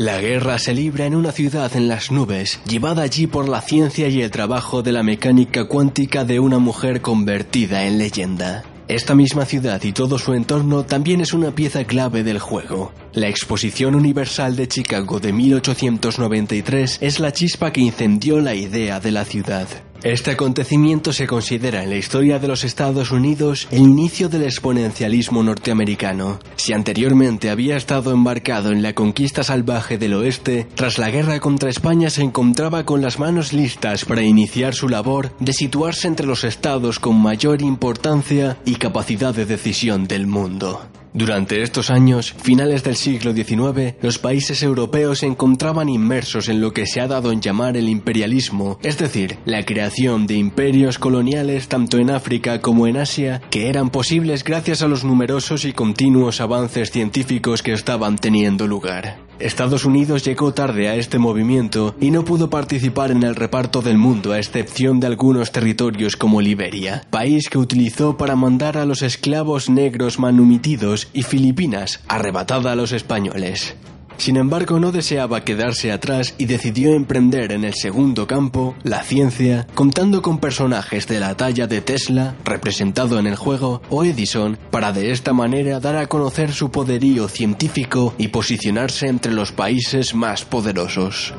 La 0.05 0.21
guerra 0.21 0.59
se 0.59 0.75
libra 0.75 1.07
en 1.07 1.15
una 1.15 1.31
ciudad 1.31 1.77
en 1.77 1.87
las 1.87 2.11
nubes, 2.11 2.59
llevada 2.69 3.05
allí 3.05 3.29
por 3.29 3.49
la 3.49 3.61
ciencia 3.61 4.09
y 4.09 4.21
el 4.21 4.33
trabajo 4.33 4.83
de 4.83 4.91
la 4.91 5.05
mecánica 5.05 5.69
cuántica 5.69 6.25
de 6.25 6.41
una 6.41 6.59
mujer 6.59 7.01
convertida 7.03 7.85
en 7.85 7.99
leyenda. 7.99 8.65
Esta 8.89 9.15
misma 9.15 9.45
ciudad 9.45 9.81
y 9.85 9.93
todo 9.93 10.19
su 10.19 10.35
entorno 10.35 10.83
también 10.85 11.21
es 11.21 11.33
una 11.33 11.55
pieza 11.55 11.85
clave 11.85 12.25
del 12.25 12.41
juego. 12.41 12.93
La 13.13 13.29
Exposición 13.29 13.95
Universal 13.95 14.57
de 14.57 14.67
Chicago 14.67 15.21
de 15.21 15.33
1893 15.33 16.99
es 17.01 17.21
la 17.21 17.33
chispa 17.33 17.73
que 17.73 17.83
incendió 17.83 18.41
la 18.41 18.57
idea 18.57 18.99
de 18.99 19.13
la 19.13 19.25
ciudad. 19.25 19.69
Este 20.05 20.33
acontecimiento 20.33 21.13
se 21.13 21.29
considera 21.29 21.85
en 21.85 21.91
la 21.91 21.97
historia 21.97 22.41
de 22.41 22.49
los 22.49 22.65
Estados 22.65 23.13
Unidos 23.13 23.69
el 23.71 23.83
inicio 23.83 24.29
del 24.29 24.43
exponencialismo 24.43 25.45
norteamericano. 25.45 26.41
Si 26.57 26.73
anteriormente 26.73 27.51
había 27.51 27.77
estado 27.77 28.11
embarcado 28.11 28.73
en 28.73 28.83
la 28.83 28.95
conquista 28.95 29.45
salvaje 29.45 29.99
del 29.99 30.15
oeste, 30.15 30.67
tras 30.75 30.99
la 30.99 31.09
guerra 31.09 31.39
contra 31.39 31.71
España 31.71 32.11
se 32.11 32.23
encontraba 32.23 32.85
con 32.85 33.01
las 33.01 33.21
manos 33.21 33.53
listas 33.53 34.05
para 34.05 34.23
iniciar 34.23 34.75
su 34.75 34.89
labor 34.89 35.37
de 35.39 35.53
situarse 35.53 36.09
entre 36.09 36.27
los 36.27 36.43
estados 36.43 36.99
con 36.99 37.23
mayor 37.23 37.63
importancia 37.63 38.57
y 38.65 38.75
capacidad 38.75 39.33
de 39.33 39.47
decisión 39.47 40.09
del 40.09 40.27
mundo. 40.27 40.81
Durante 41.15 41.63
estos 41.63 41.91
años, 41.91 42.35
finales 42.43 42.85
del 42.85 42.97
siglo 42.97 43.35
XIX, 43.35 43.97
los 44.01 44.19
países 44.19 44.63
europeos 44.63 45.19
se 45.19 45.27
encontraban 45.27 45.91
inmersos 45.91 46.49
en 46.49 46.63
lo 46.63 46.73
que 46.73 46.87
se 46.87 47.03
ha 47.03 47.07
dado 47.07 47.33
en 47.33 47.43
llamar 47.43 47.77
el 47.77 47.91
imperialismo, 47.91 48.79
es 48.83 48.97
decir, 48.97 49.39
la 49.45 49.65
creación 49.65 50.27
de 50.27 50.35
imperios 50.35 50.99
coloniales 50.99 51.69
tanto 51.69 51.99
en 51.99 52.11
África 52.11 52.63
como 52.63 52.87
en 52.87 52.97
Asia, 52.97 53.43
que 53.51 53.69
eran 53.69 53.91
posibles 53.91 54.43
gracias 54.43 54.81
a 54.81 54.89
los 54.89 55.05
numerosos 55.05 55.67
y 55.67 55.73
continuos 55.75 56.41
avances 56.41 56.91
científicos 56.91 57.63
que 57.63 57.73
estaban 57.73 58.17
teniendo 58.17 58.67
lugar. 58.67 59.19
Estados 59.43 59.85
Unidos 59.85 60.25
llegó 60.25 60.55
tarde 60.55 60.89
a 60.89 60.95
este 60.95 61.19
movimiento 61.19 61.97
y 62.01 62.13
no 62.13 62.25
pudo 62.25 62.49
participar 62.49 63.11
en 63.11 63.25
el 63.25 63.35
reparto 63.35 63.83
del 63.83 63.99
mundo 63.99 64.33
a 64.33 64.39
excepción 64.39 65.01
de 65.01 65.09
algunos 65.09 65.51
territorios 65.51 66.17
como 66.17 66.41
Liberia, 66.41 67.05
país 67.11 67.49
que 67.49 67.59
utilizó 67.59 68.17
para 68.17 68.37
mandar 68.37 68.79
a 68.79 68.87
los 68.87 69.03
esclavos 69.03 69.69
negros 69.69 70.21
manumitidos 70.21 71.09
y 71.13 71.25
Filipinas, 71.25 72.01
arrebatada 72.07 72.73
a 72.73 72.77
los 72.77 72.93
españoles. 72.93 73.75
Sin 74.17 74.37
embargo, 74.37 74.79
no 74.79 74.93
deseaba 74.93 75.45
quedarse 75.45 75.93
atrás 75.93 76.35
y 76.39 76.47
decidió 76.47 76.95
emprender 76.95 77.53
en 77.53 77.65
el 77.65 77.75
segundo 77.75 78.27
campo, 78.27 78.75
la 78.83 79.03
ciencia, 79.03 79.67
contando 79.75 80.23
con 80.23 80.39
personajes 80.39 81.07
de 81.07 81.21
la 81.21 81.37
talla 81.37 81.67
de 81.67 81.81
Tesla, 81.81 82.37
representado 82.45 83.19
en 83.19 83.27
el 83.27 83.37
juego, 83.37 83.83
o 83.89 84.05
Edison, 84.05 84.59
para 84.71 84.93
de 84.93 85.11
esta 85.11 85.33
manera 85.33 85.81
dar 85.81 85.97
a 85.97 86.07
conocer 86.07 86.53
su 86.53 86.71
poderío 86.71 87.29
científico 87.29 88.15
y 88.19 88.29
posicionarse 88.29 89.09
entre 89.09 89.33
los 89.33 89.53
países 89.53 90.15
más 90.15 90.45
poderosos. 90.45 91.35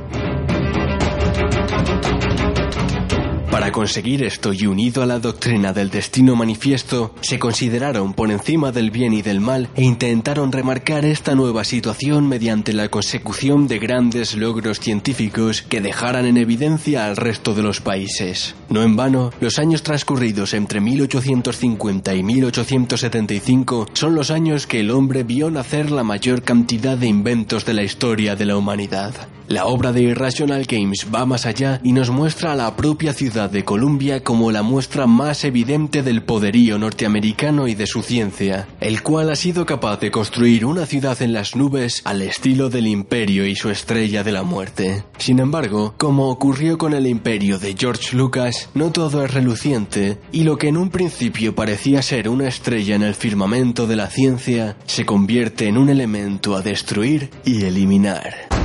Para 3.64 3.72
conseguir 3.72 4.26
esto 4.26 4.52
y 4.52 4.66
unido 4.66 5.04
a 5.04 5.06
la 5.06 5.20
doctrina 5.20 5.72
del 5.72 5.90
destino 5.90 6.36
manifiesto, 6.36 7.16
se 7.22 7.40
consideraron 7.40 8.14
por 8.14 8.30
encima 8.30 8.74
del 8.74 8.92
bien 8.92 9.14
y 9.14 9.22
del 9.22 9.40
mal 9.40 9.70
e 9.78 9.84
intentaron 9.84 10.52
remarcar 10.52 11.06
esta 11.06 11.34
nueva 11.34 11.64
situación 11.64 12.28
mediante 12.28 12.74
la 12.74 12.90
consecución 12.90 13.70
de 13.70 13.80
grandes 13.80 14.36
logros 14.36 14.82
científicos 14.82 15.62
que 15.62 15.80
dejaran 15.80 16.26
en 16.26 16.36
evidencia 16.36 17.06
al 17.06 17.16
resto 17.16 17.54
de 17.54 17.64
los 17.64 17.80
países. 17.80 18.54
No 18.68 18.84
en 18.84 18.98
vano, 18.98 19.32
los 19.40 19.58
años 19.60 19.82
transcurridos 19.82 20.54
entre 20.54 20.82
1850 20.82 22.16
y 22.16 22.22
1875 22.22 23.88
son 23.94 24.14
los 24.14 24.30
años 24.30 24.68
que 24.68 24.82
el 24.82 24.92
hombre 24.92 25.24
vio 25.24 25.50
nacer 25.50 25.90
la 25.90 26.04
mayor 26.04 26.44
cantidad 26.44 26.98
de 26.98 27.08
inventos 27.08 27.64
de 27.64 27.76
la 27.76 27.84
historia 27.84 28.36
de 28.36 28.46
la 28.46 28.58
humanidad. 28.58 29.14
La 29.54 29.68
obra 29.68 29.92
de 29.92 30.02
Irrational 30.02 30.66
Games 30.68 31.06
va 31.14 31.28
más 31.28 31.46
allá 31.46 31.80
y 31.84 31.92
nos 31.92 32.10
muestra 32.10 32.54
a 32.54 32.56
la 32.56 32.76
propia 32.76 33.14
ciudad 33.14 33.52
de 33.52 33.64
Columbia 33.64 34.24
como 34.24 34.52
la 34.52 34.64
muestra 34.64 35.06
más 35.06 35.44
evidente 35.44 36.02
del 36.02 36.24
poderío 36.24 36.80
norteamericano 36.80 37.68
y 37.68 37.76
de 37.76 37.86
su 37.86 38.02
ciencia, 38.02 38.68
el 38.80 39.04
cual 39.04 39.30
ha 39.30 39.36
sido 39.36 39.68
capaz 39.68 40.00
de 40.00 40.10
construir 40.10 40.66
una 40.66 40.88
ciudad 40.88 41.22
en 41.22 41.34
las 41.34 41.56
nubes 41.56 42.02
al 42.04 42.24
estilo 42.24 42.72
del 42.72 42.88
imperio 42.88 43.46
y 43.46 43.56
su 43.56 43.70
estrella 43.70 44.24
de 44.24 44.32
la 44.32 44.42
muerte. 44.42 45.04
Sin 45.20 45.38
embargo, 45.38 45.94
como 46.00 46.30
ocurrió 46.32 46.80
con 46.80 46.96
el 46.96 47.06
imperio 47.06 47.60
de 47.60 47.76
George 47.78 48.18
Lucas, 48.18 48.70
no 48.74 48.92
todo 48.92 49.24
es 49.24 49.32
reluciente 49.36 50.18
y 50.32 50.46
lo 50.46 50.58
que 50.58 50.70
en 50.70 50.78
un 50.78 50.90
principio 50.90 51.54
parecía 51.54 52.02
ser 52.02 52.28
una 52.28 52.48
estrella 52.48 52.96
en 52.96 53.04
el 53.04 53.14
firmamento 53.14 53.86
de 53.86 53.98
la 53.98 54.08
ciencia 54.08 54.78
se 54.88 55.06
convierte 55.06 55.68
en 55.68 55.78
un 55.78 55.90
elemento 55.90 56.56
a 56.56 56.64
destruir 56.64 57.30
y 57.46 57.66
eliminar. 57.66 58.63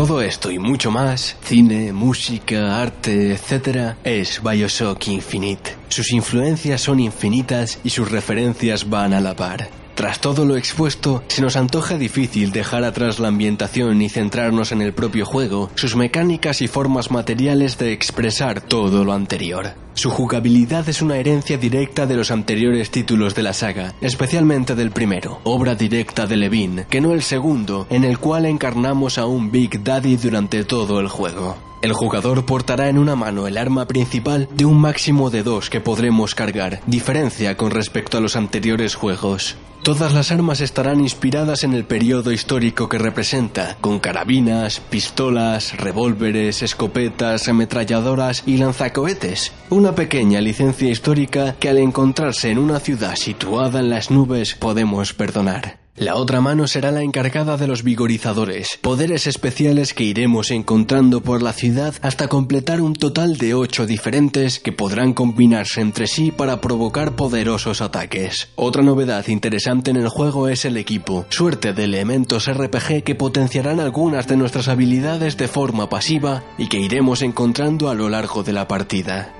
Todo 0.00 0.22
esto 0.22 0.50
y 0.50 0.58
mucho 0.58 0.90
más, 0.90 1.36
cine, 1.42 1.92
música, 1.92 2.80
arte, 2.80 3.32
etc., 3.32 3.96
es 4.02 4.42
Bioshock 4.42 5.08
Infinite. 5.08 5.76
Sus 5.90 6.10
influencias 6.12 6.80
son 6.80 7.00
infinitas 7.00 7.78
y 7.84 7.90
sus 7.90 8.10
referencias 8.10 8.88
van 8.88 9.12
a 9.12 9.20
la 9.20 9.36
par. 9.36 9.79
Tras 9.94 10.20
todo 10.20 10.44
lo 10.44 10.56
expuesto, 10.56 11.22
se 11.28 11.42
nos 11.42 11.56
antoja 11.56 11.98
difícil 11.98 12.52
dejar 12.52 12.84
atrás 12.84 13.18
la 13.18 13.28
ambientación 13.28 14.00
y 14.00 14.08
centrarnos 14.08 14.72
en 14.72 14.82
el 14.82 14.94
propio 14.94 15.26
juego, 15.26 15.70
sus 15.74 15.96
mecánicas 15.96 16.62
y 16.62 16.68
formas 16.68 17.10
materiales 17.10 17.78
de 17.78 17.92
expresar 17.92 18.60
todo 18.60 19.04
lo 19.04 19.12
anterior. 19.12 19.74
Su 19.94 20.10
jugabilidad 20.10 20.88
es 20.88 21.02
una 21.02 21.18
herencia 21.18 21.58
directa 21.58 22.06
de 22.06 22.16
los 22.16 22.30
anteriores 22.30 22.90
títulos 22.90 23.34
de 23.34 23.42
la 23.42 23.52
saga, 23.52 23.94
especialmente 24.00 24.74
del 24.74 24.92
primero, 24.92 25.40
obra 25.44 25.74
directa 25.74 26.26
de 26.26 26.36
Levine, 26.36 26.86
que 26.88 27.00
no 27.00 27.12
el 27.12 27.22
segundo, 27.22 27.86
en 27.90 28.04
el 28.04 28.18
cual 28.18 28.46
encarnamos 28.46 29.18
a 29.18 29.26
un 29.26 29.50
Big 29.50 29.82
Daddy 29.82 30.16
durante 30.16 30.64
todo 30.64 31.00
el 31.00 31.08
juego. 31.08 31.69
El 31.82 31.94
jugador 31.94 32.44
portará 32.44 32.88
en 32.88 32.98
una 32.98 33.16
mano 33.16 33.46
el 33.46 33.56
arma 33.56 33.86
principal 33.86 34.48
de 34.54 34.66
un 34.66 34.78
máximo 34.78 35.30
de 35.30 35.42
dos 35.42 35.70
que 35.70 35.80
podremos 35.80 36.34
cargar, 36.34 36.80
diferencia 36.86 37.56
con 37.56 37.70
respecto 37.70 38.18
a 38.18 38.20
los 38.20 38.36
anteriores 38.36 38.94
juegos. 38.94 39.56
Todas 39.82 40.12
las 40.12 40.30
armas 40.30 40.60
estarán 40.60 41.00
inspiradas 41.00 41.64
en 41.64 41.72
el 41.72 41.84
periodo 41.84 42.32
histórico 42.32 42.86
que 42.90 42.98
representa, 42.98 43.78
con 43.80 43.98
carabinas, 43.98 44.78
pistolas, 44.78 45.74
revólveres, 45.78 46.62
escopetas, 46.62 47.48
ametralladoras 47.48 48.42
y 48.44 48.58
lanzacohetes. 48.58 49.52
Una 49.70 49.94
pequeña 49.94 50.42
licencia 50.42 50.90
histórica 50.90 51.56
que 51.58 51.70
al 51.70 51.78
encontrarse 51.78 52.50
en 52.50 52.58
una 52.58 52.78
ciudad 52.78 53.16
situada 53.16 53.80
en 53.80 53.88
las 53.88 54.10
nubes 54.10 54.54
podemos 54.54 55.14
perdonar. 55.14 55.79
La 56.00 56.16
otra 56.16 56.40
mano 56.40 56.66
será 56.66 56.92
la 56.92 57.02
encargada 57.02 57.58
de 57.58 57.66
los 57.66 57.82
vigorizadores, 57.84 58.78
poderes 58.80 59.26
especiales 59.26 59.92
que 59.92 60.04
iremos 60.04 60.50
encontrando 60.50 61.20
por 61.20 61.42
la 61.42 61.52
ciudad 61.52 61.94
hasta 62.00 62.26
completar 62.26 62.80
un 62.80 62.94
total 62.94 63.36
de 63.36 63.52
ocho 63.52 63.84
diferentes 63.84 64.60
que 64.60 64.72
podrán 64.72 65.12
combinarse 65.12 65.82
entre 65.82 66.06
sí 66.06 66.30
para 66.30 66.62
provocar 66.62 67.16
poderosos 67.16 67.82
ataques. 67.82 68.48
Otra 68.56 68.82
novedad 68.82 69.28
interesante 69.28 69.90
en 69.90 69.98
el 69.98 70.08
juego 70.08 70.48
es 70.48 70.64
el 70.64 70.78
equipo, 70.78 71.26
suerte 71.28 71.74
de 71.74 71.84
elementos 71.84 72.50
RPG 72.50 73.02
que 73.04 73.14
potenciarán 73.14 73.78
algunas 73.78 74.26
de 74.26 74.38
nuestras 74.38 74.68
habilidades 74.68 75.36
de 75.36 75.48
forma 75.48 75.90
pasiva 75.90 76.44
y 76.56 76.68
que 76.68 76.80
iremos 76.80 77.20
encontrando 77.20 77.90
a 77.90 77.94
lo 77.94 78.08
largo 78.08 78.42
de 78.42 78.54
la 78.54 78.66
partida. 78.66 79.34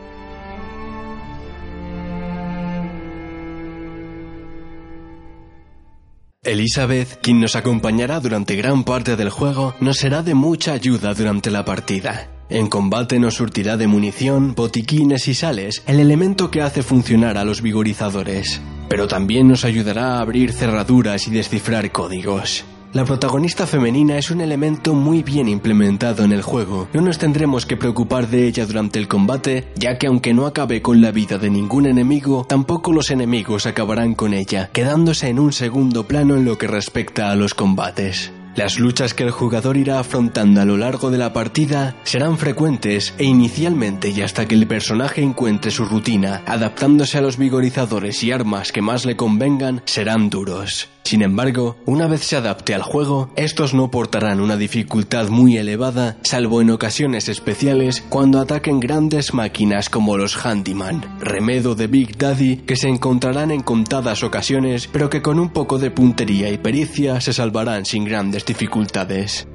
Elizabeth, 6.42 7.20
quien 7.20 7.38
nos 7.38 7.54
acompañará 7.54 8.18
durante 8.18 8.56
gran 8.56 8.82
parte 8.82 9.14
del 9.14 9.28
juego, 9.28 9.74
nos 9.78 9.98
será 9.98 10.22
de 10.22 10.34
mucha 10.34 10.72
ayuda 10.72 11.12
durante 11.12 11.50
la 11.50 11.66
partida. 11.66 12.30
En 12.48 12.68
combate 12.68 13.18
nos 13.18 13.34
surtirá 13.34 13.76
de 13.76 13.86
munición, 13.86 14.54
botiquines 14.54 15.28
y 15.28 15.34
sales, 15.34 15.82
el 15.86 16.00
elemento 16.00 16.50
que 16.50 16.62
hace 16.62 16.82
funcionar 16.82 17.36
a 17.36 17.44
los 17.44 17.60
vigorizadores. 17.60 18.62
Pero 18.88 19.06
también 19.06 19.48
nos 19.48 19.66
ayudará 19.66 20.14
a 20.14 20.20
abrir 20.20 20.54
cerraduras 20.54 21.28
y 21.28 21.30
descifrar 21.30 21.92
códigos. 21.92 22.64
La 22.92 23.04
protagonista 23.04 23.68
femenina 23.68 24.18
es 24.18 24.32
un 24.32 24.40
elemento 24.40 24.94
muy 24.94 25.22
bien 25.22 25.48
implementado 25.48 26.24
en 26.24 26.32
el 26.32 26.42
juego. 26.42 26.88
No 26.92 27.00
nos 27.02 27.18
tendremos 27.18 27.64
que 27.64 27.76
preocupar 27.76 28.26
de 28.26 28.48
ella 28.48 28.66
durante 28.66 28.98
el 28.98 29.06
combate, 29.06 29.68
ya 29.76 29.96
que 29.96 30.08
aunque 30.08 30.34
no 30.34 30.44
acabe 30.44 30.82
con 30.82 31.00
la 31.00 31.12
vida 31.12 31.38
de 31.38 31.50
ningún 31.50 31.86
enemigo, 31.86 32.46
tampoco 32.48 32.92
los 32.92 33.12
enemigos 33.12 33.66
acabarán 33.66 34.14
con 34.14 34.34
ella, 34.34 34.70
quedándose 34.72 35.28
en 35.28 35.38
un 35.38 35.52
segundo 35.52 36.08
plano 36.08 36.34
en 36.34 36.44
lo 36.44 36.58
que 36.58 36.66
respecta 36.66 37.30
a 37.30 37.36
los 37.36 37.54
combates. 37.54 38.32
Las 38.56 38.80
luchas 38.80 39.14
que 39.14 39.22
el 39.22 39.30
jugador 39.30 39.76
irá 39.76 40.00
afrontando 40.00 40.60
a 40.60 40.64
lo 40.64 40.76
largo 40.76 41.12
de 41.12 41.18
la 41.18 41.32
partida 41.32 41.94
serán 42.02 42.38
frecuentes 42.38 43.14
e 43.18 43.24
inicialmente 43.24 44.08
y 44.08 44.22
hasta 44.22 44.46
que 44.46 44.56
el 44.56 44.66
personaje 44.66 45.22
encuentre 45.22 45.70
su 45.70 45.84
rutina, 45.84 46.42
adaptándose 46.44 47.18
a 47.18 47.20
los 47.20 47.36
vigorizadores 47.36 48.24
y 48.24 48.32
armas 48.32 48.72
que 48.72 48.82
más 48.82 49.06
le 49.06 49.14
convengan, 49.14 49.80
serán 49.84 50.28
duros. 50.28 50.88
Sin 51.04 51.22
embargo, 51.22 51.76
una 51.86 52.06
vez 52.06 52.22
se 52.22 52.36
adapte 52.36 52.74
al 52.74 52.82
juego, 52.82 53.30
estos 53.36 53.74
no 53.74 53.90
portarán 53.90 54.40
una 54.40 54.56
dificultad 54.56 55.28
muy 55.28 55.56
elevada, 55.56 56.16
salvo 56.22 56.60
en 56.60 56.70
ocasiones 56.70 57.28
especiales 57.28 58.02
cuando 58.08 58.40
ataquen 58.40 58.80
grandes 58.80 59.34
máquinas 59.34 59.88
como 59.88 60.16
los 60.16 60.36
Handyman, 60.36 61.18
remedo 61.20 61.74
de 61.74 61.86
Big 61.86 62.16
Daddy 62.16 62.58
que 62.58 62.76
se 62.76 62.88
encontrarán 62.88 63.50
en 63.50 63.62
contadas 63.62 64.22
ocasiones, 64.22 64.86
pero 64.86 65.10
que 65.10 65.22
con 65.22 65.38
un 65.38 65.50
poco 65.50 65.78
de 65.78 65.90
puntería 65.90 66.50
y 66.50 66.58
pericia 66.58 67.20
se 67.20 67.32
salvarán 67.32 67.84
sin 67.84 68.04
grandes 68.04 68.44
dificultades. 68.44 69.48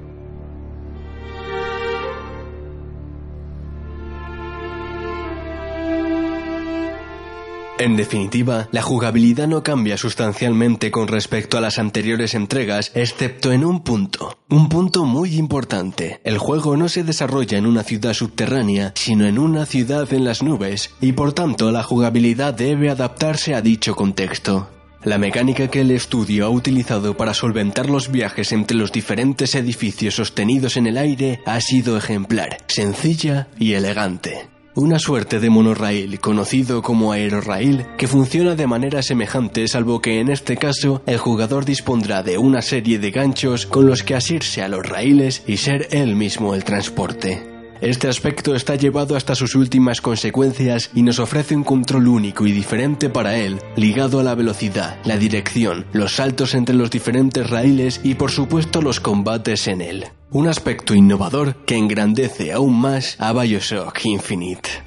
En 7.78 7.98
definitiva, 7.98 8.70
la 8.72 8.82
jugabilidad 8.82 9.48
no 9.48 9.62
cambia 9.62 9.98
sustancialmente 9.98 10.92
con 10.92 11.10
respecto 11.10 11.58
a 11.58 11.62
las 11.62 11.78
anteriores 11.78 12.34
entregas, 12.34 12.92
excepto 12.96 13.52
en 13.52 13.66
un 13.66 13.84
punto. 13.84 14.40
Un 14.50 14.70
punto 14.70 15.04
muy 15.04 15.36
importante. 15.36 16.22
El 16.24 16.38
juego 16.38 16.78
no 16.78 16.88
se 16.88 17.04
desarrolla 17.04 17.58
en 17.58 17.66
una 17.66 17.84
ciudad 17.84 18.14
subterránea, 18.14 18.94
sino 18.96 19.26
en 19.26 19.38
una 19.38 19.66
ciudad 19.66 20.12
en 20.14 20.24
las 20.24 20.42
nubes, 20.42 20.92
y 21.02 21.12
por 21.12 21.34
tanto 21.34 21.70
la 21.70 21.84
jugabilidad 21.84 22.54
debe 22.54 22.90
adaptarse 22.90 23.54
a 23.54 23.62
dicho 23.62 23.94
contexto. 23.94 24.70
La 25.04 25.18
mecánica 25.18 25.68
que 25.68 25.82
el 25.82 25.92
estudio 25.92 26.46
ha 26.46 26.50
utilizado 26.50 27.18
para 27.18 27.34
solventar 27.34 27.90
los 27.90 28.10
viajes 28.10 28.54
entre 28.54 28.78
los 28.78 28.92
diferentes 28.94 29.54
edificios 29.54 30.16
sostenidos 30.16 30.78
en 30.78 30.88
el 30.88 30.98
aire 30.98 31.42
ha 31.46 31.60
sido 31.60 31.98
ejemplar, 31.98 32.58
sencilla 32.68 33.50
y 33.60 33.74
elegante. 33.74 34.55
Una 34.78 35.00
suerte 35.00 35.40
de 35.40 35.50
monorail 35.50 36.20
conocido 36.20 36.82
como 36.82 37.14
aerorail 37.14 37.86
que 37.98 38.10
funciona 38.10 38.56
de 38.56 38.68
manera 38.68 39.02
semejante 39.02 39.70
salvo 39.70 40.02
que 40.02 40.20
en 40.20 40.30
este 40.30 40.58
caso 40.58 41.02
el 41.06 41.18
jugador 41.18 41.64
dispondrá 41.64 42.24
de 42.24 42.38
una 42.38 42.62
serie 42.62 43.00
de 43.00 43.12
ganchos 43.12 43.66
con 43.66 43.88
los 43.88 44.04
que 44.04 44.16
asirse 44.16 44.62
a 44.62 44.68
los 44.68 44.86
raíles 44.86 45.44
y 45.48 45.58
ser 45.58 45.88
él 45.92 46.18
mismo 46.18 46.56
el 46.56 46.66
transporte. 46.66 47.55
Este 47.82 48.08
aspecto 48.08 48.56
está 48.56 48.76
llevado 48.76 49.16
hasta 49.18 49.36
sus 49.36 49.54
últimas 49.56 50.00
consecuencias 50.00 50.90
y 50.94 51.04
nos 51.04 51.20
ofrece 51.20 51.56
un 51.56 51.64
control 51.64 52.08
único 52.08 52.48
y 52.48 52.52
diferente 52.52 53.10
para 53.10 53.38
él, 53.38 53.60
ligado 53.76 54.20
a 54.20 54.24
la 54.24 54.34
velocidad, 54.34 54.98
la 55.04 55.18
dirección, 55.18 55.86
los 55.92 56.16
saltos 56.16 56.54
entre 56.54 56.76
los 56.76 56.90
diferentes 56.90 57.50
raíles 57.50 58.00
y 58.04 58.16
por 58.16 58.32
supuesto 58.32 58.82
los 58.82 59.00
combates 59.00 59.68
en 59.68 59.82
él. 59.82 60.06
Un 60.32 60.48
aspecto 60.48 60.96
innovador 60.96 61.66
que 61.66 61.78
engrandece 61.78 62.54
aún 62.54 62.80
más 62.80 63.18
a 63.20 63.34
Bioshock 63.34 64.06
Infinite. 64.06 64.85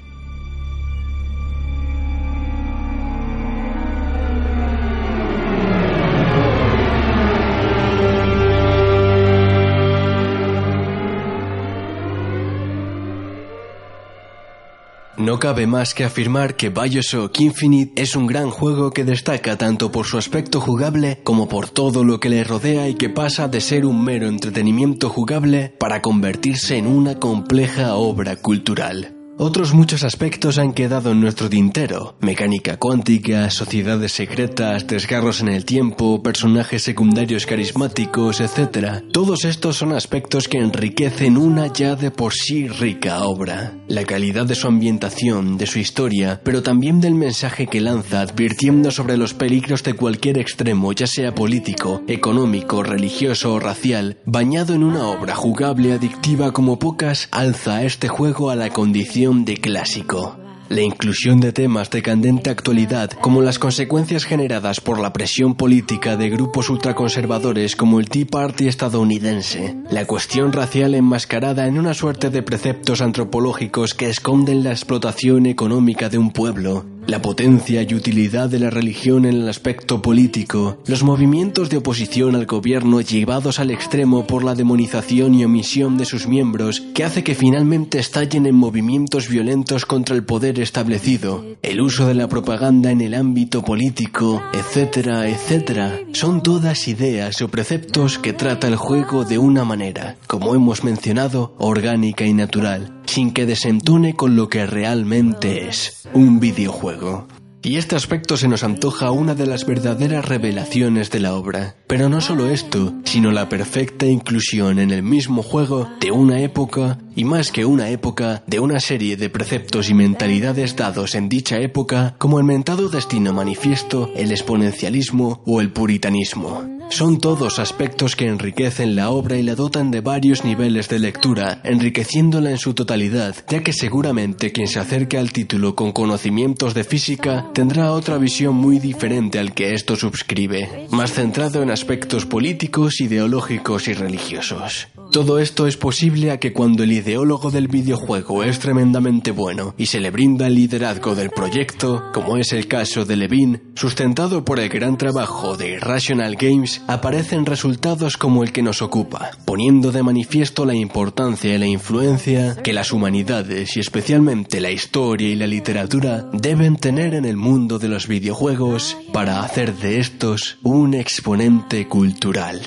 No 15.29 15.39
cabe 15.39 15.67
más 15.67 15.93
que 15.93 16.05
afirmar 16.05 16.57
que 16.57 16.71
Bioshock 16.71 17.39
Infinite 17.41 18.01
es 18.01 18.17
un 18.17 18.27
gran 18.27 18.49
juego 18.49 18.93
que 18.93 19.05
destaca 19.05 19.59
tanto 19.59 19.93
por 19.93 20.07
su 20.07 20.17
aspecto 20.17 20.59
jugable 20.59 21.21
como 21.23 21.51
por 21.51 21.69
todo 21.69 22.03
lo 22.03 22.19
que 22.19 22.31
le 22.31 22.45
rodea 22.45 22.89
y 22.89 22.95
que 22.95 23.11
pasa 23.11 23.47
de 23.47 23.61
ser 23.61 23.85
un 23.85 24.03
mero 24.03 24.27
entretenimiento 24.27 25.11
jugable 25.11 25.75
para 25.79 26.01
convertirse 26.01 26.79
en 26.79 26.87
una 26.87 27.17
compleja 27.17 27.97
obra 27.97 28.37
cultural. 28.37 29.18
Otros 29.41 29.73
muchos 29.73 30.03
aspectos 30.03 30.59
han 30.59 30.73
quedado 30.73 31.13
en 31.13 31.21
nuestro 31.21 31.49
tintero. 31.49 32.17
Mecánica 32.19 32.77
cuántica, 32.77 33.49
sociedades 33.51 34.11
secretas, 34.11 34.89
desgarros 34.89 35.41
en 35.41 35.49
el 35.49 35.65
tiempo, 35.65 36.25
personajes 36.25 36.83
secundarios 36.83 37.47
carismáticos, 37.47 38.41
etc. 38.41 39.05
Todos 39.13 39.45
estos 39.45 39.77
son 39.77 39.93
aspectos 39.93 40.49
que 40.49 40.59
enriquecen 40.59 41.37
una 41.37 41.73
ya 41.73 41.95
de 41.95 42.11
por 42.11 42.33
sí 42.33 42.67
rica 42.67 43.23
obra. 43.23 43.75
La 43.87 44.03
calidad 44.03 44.45
de 44.45 44.57
su 44.57 44.67
ambientación, 44.67 45.57
de 45.57 45.69
su 45.69 45.79
historia, 45.79 46.41
pero 46.43 46.65
también 46.65 47.01
del 47.01 47.15
mensaje 47.15 47.69
que 47.69 47.81
lanza 47.81 48.23
advirtiendo 48.23 48.91
sobre 48.91 49.17
los 49.17 49.35
peligros 49.35 49.85
de 49.85 49.95
cualquier 49.95 50.39
extremo, 50.39 50.93
ya 50.93 51.07
sea 51.07 51.33
político, 51.33 52.03
económico, 52.09 52.83
religioso 52.83 53.53
o 53.55 53.61
racial, 53.61 54.19
bañado 54.25 54.75
en 54.75 54.83
una 54.83 55.07
obra 55.07 55.37
jugable 55.37 55.93
adictiva 55.93 56.51
como 56.51 56.81
pocas, 56.81 57.29
alza 57.31 57.85
este 57.85 58.09
juego 58.09 58.51
a 58.51 58.57
la 58.57 58.71
condición 58.71 59.28
de 59.29 59.59
clásico. 59.59 60.39
La 60.71 60.81
inclusión 60.81 61.39
de 61.41 61.53
temas 61.53 61.91
de 61.91 62.03
candente 62.03 62.51
actualidad, 62.51 63.11
como 63.11 63.43
las 63.43 63.59
consecuencias 63.59 64.25
generadas 64.25 64.81
por 64.81 64.99
la 65.01 65.13
presión 65.13 65.55
política 65.55 66.17
de 66.17 66.31
grupos 66.31 66.71
ultraconservadores 66.71 67.77
como 67.77 68.01
el 68.01 68.09
Tea 68.09 68.27
Party 68.27 68.69
estadounidense, 68.69 69.77
la 69.91 70.07
cuestión 70.07 70.53
racial 70.53 70.95
enmascarada 70.95 71.67
en 71.67 71.79
una 71.79 71.95
suerte 71.95 72.31
de 72.31 72.43
preceptos 72.43 73.03
antropológicos 73.03 73.95
que 73.95 74.09
esconden 74.09 74.65
la 74.65 74.71
explotación 74.71 75.47
económica 75.47 76.09
de 76.09 76.19
un 76.19 76.33
pueblo, 76.33 76.85
la 77.09 77.23
potencia 77.23 77.83
y 77.83 77.95
utilidad 77.95 78.51
de 78.51 78.59
la 78.59 78.69
religión 78.69 79.25
en 79.25 79.35
el 79.35 79.49
aspecto 79.49 80.03
político, 80.03 80.79
los 80.87 81.03
movimientos 81.03 81.71
de 81.71 81.79
oposición 81.79 82.37
al 82.37 82.45
gobierno 82.45 83.01
llevados 83.01 83.59
al 83.59 83.71
extremo 83.71 84.27
por 84.27 84.45
la 84.45 84.55
demonización 84.55 85.35
y 85.35 85.43
omisión 85.43 85.97
de 85.97 86.05
sus 86.05 86.29
miembros, 86.29 86.83
que 86.95 87.05
hace 87.05 87.25
que 87.25 87.35
finalmente 87.35 87.99
estallen 87.99 88.45
en 88.45 88.55
movimientos 88.55 89.29
violentos 89.29 89.87
contra 89.87 90.15
el 90.15 90.25
poder 90.25 90.61
establecido, 90.61 91.47
el 91.63 91.81
uso 91.81 92.07
de 92.07 92.15
la 92.15 92.29
propaganda 92.29 92.91
en 92.91 93.01
el 93.01 93.15
ámbito 93.15 93.63
político, 93.63 94.43
etcétera, 94.53 95.31
etcétera, 95.31 95.99
son 96.13 96.43
todas 96.43 96.89
ideas 96.89 97.41
o 97.41 97.49
preceptos 97.49 98.19
que 98.19 98.35
trata 98.35 98.69
el 98.69 98.77
juego 98.77 99.25
de 99.25 99.39
una 99.39 99.65
manera, 99.65 100.17
como 100.27 100.55
hemos 100.55 100.85
mencionado, 100.85 101.55
orgánica 101.57 102.27
y 102.27 102.35
natural, 102.35 102.98
sin 103.09 103.33
que 103.33 103.47
desentone 103.47 104.15
con 104.15 104.37
lo 104.37 104.49
que 104.49 104.67
realmente 104.67 105.69
es, 105.69 106.07
un 106.13 106.41
videojuego. 106.41 107.27
Y 107.61 107.77
este 107.77 107.97
aspecto 107.97 108.37
se 108.37 108.47
nos 108.47 108.63
antoja 108.63 109.11
una 109.11 109.35
de 109.35 109.47
las 109.47 109.67
verdaderas 109.67 110.25
revelaciones 110.25 111.11
de 111.11 111.19
la 111.19 111.35
obra. 111.35 111.75
Pero 111.89 112.09
no 112.09 112.21
solo 112.21 112.49
esto, 112.49 112.95
sino 113.05 113.33
la 113.33 113.49
perfecta 113.49 114.07
inclusión 114.07 114.79
en 114.79 114.93
el 114.93 115.03
mismo 115.03 115.43
juego 115.43 115.89
de 116.01 116.13
una 116.13 116.41
época, 116.41 116.99
y 117.17 117.25
más 117.25 117.51
que 117.51 117.65
una 117.65 117.91
época, 117.91 118.45
de 118.47 118.61
una 118.61 118.79
serie 118.79 119.17
de 119.17 119.29
preceptos 119.29 119.91
y 119.91 119.95
mentalidades 119.95 120.77
dados 120.77 121.17
en 121.17 121.29
dicha 121.29 121.59
época, 121.59 122.15
como 122.19 122.39
el 122.39 122.45
mentado 122.45 122.89
destino 122.89 123.33
manifiesto, 123.33 124.13
el 124.15 124.31
exponencialismo 124.31 125.43
o 125.45 125.61
el 125.61 125.73
puritanismo. 125.73 126.78
Son 126.91 127.21
todos 127.21 127.59
aspectos 127.59 128.17
que 128.17 128.27
enriquecen 128.27 128.97
la 128.97 129.11
obra 129.11 129.37
y 129.37 129.43
la 129.43 129.55
dotan 129.55 129.91
de 129.91 130.01
varios 130.01 130.45
niveles 130.45 130.89
de 130.89 130.99
lectura, 130.99 131.61
enriqueciéndola 131.63 132.51
en 132.51 132.59
su 132.59 132.75
totalidad, 132.75 133.37
ya 133.49 133.63
que 133.63 133.73
seguramente 133.73 134.53
quien 134.53 134.69
se 134.69 134.81
acerque 134.81 135.19
al 135.19 135.33
título 135.33 135.75
con 135.75 135.93
conocimientos 135.93 136.75
de 136.75 136.85
física 136.85 137.51
tendrá 137.53 137.93
otra 137.93 138.19
visión 138.19 138.55
muy 138.55 138.79
diferente 138.79 139.39
al 139.39 139.55
que 139.55 139.75
esto 139.75 139.97
subscribe, 139.97 140.89
más 140.91 141.13
centrado 141.13 141.63
en 141.63 141.71
aspectos 141.71 142.27
políticos, 142.27 143.01
ideológicos 143.01 143.89
y 143.89 143.95
religiosos. 143.95 144.89
Todo 145.11 145.39
esto 145.39 145.67
es 145.67 145.79
posible 145.79 146.31
a 146.31 146.39
que 146.39 146.53
cuando 146.53 146.83
el 146.83 146.93
ideólogo 146.93 147.51
del 147.51 147.67
videojuego 147.67 148.45
es 148.45 148.59
tremendamente 148.59 149.31
bueno 149.31 149.75
y 149.79 149.87
se 149.87 150.01
le 150.01 150.11
brinda 150.11 150.47
el 150.47 150.55
liderazgo 150.55 151.15
del 151.15 151.31
proyecto, 151.31 152.05
como 152.13 152.37
es 152.37 152.53
el 152.53 152.69
caso 152.69 153.07
de 153.07 153.17
Levine, 153.17 153.63
sustentado 153.75 154.45
por 154.45 154.61
el 154.61 154.69
gran 154.69 154.99
trabajo 154.99 155.57
de 155.57 155.71
Irrational 155.71 156.37
Games, 156.37 156.83
aparecen 156.87 157.47
resultados 157.47 158.19
como 158.19 158.43
el 158.43 158.53
que 158.53 158.63
nos 158.63 158.83
ocupa, 158.83 159.31
poniendo 159.47 159.93
de 159.93 160.03
manifiesto 160.03 160.67
la 160.67 160.75
importancia 160.75 161.55
y 161.55 161.59
la 161.59 161.67
influencia 161.67 162.57
que 162.63 162.75
las 162.75 162.93
humanidades 162.93 163.77
y 163.79 163.81
especialmente 163.81 164.61
la 164.61 164.71
historia 164.71 165.29
y 165.31 165.37
la 165.37 165.47
literatura 165.47 166.29
deben 166.35 166.77
tener 166.77 167.15
en 167.15 167.25
el 167.25 167.39
mundo 167.39 167.79
de 167.79 167.89
los 167.89 168.09
videojuegos 168.09 168.97
para 169.13 169.43
hacer 169.43 169.75
de 169.77 170.01
estos 170.01 170.59
un 170.63 170.93
exponente 170.93 171.89
cultural. 171.89 172.61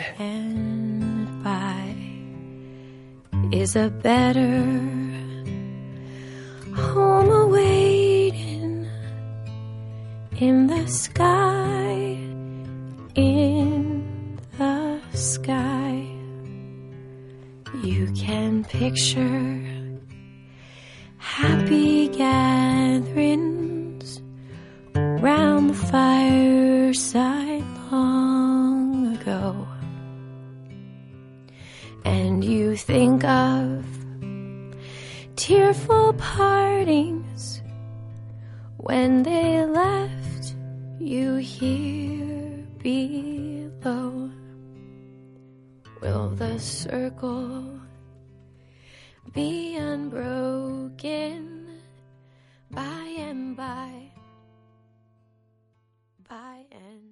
Is 3.51 3.75
a 3.75 3.89
better 3.89 4.63
home 6.73 7.29
awaiting 7.29 8.87
in 10.39 10.67
the 10.67 10.87
sky, 10.87 12.17
in 13.15 14.39
the 14.57 14.99
sky. 15.13 16.07
You 17.83 18.11
can 18.15 18.63
picture 18.63 19.61
happy 21.17 22.07
gatherings 22.07 23.01
round 24.95 25.69
the 25.71 25.73
fireside 25.73 27.65
long 27.91 29.17
ago 29.17 29.67
and 32.05 32.43
you 32.43 32.75
think 32.75 33.23
of 33.23 33.85
tearful 35.35 36.13
partings 36.13 37.61
when 38.77 39.23
they 39.23 39.65
left 39.65 40.55
you 40.99 41.35
here 41.35 42.65
below. 42.79 44.29
Will 46.01 46.29
the 46.29 46.59
circle 46.59 47.79
be 49.33 49.75
unbroken 49.75 51.67
by 52.71 53.15
and 53.17 53.55
by? 53.55 54.11
By 56.27 56.65
and 56.71 57.10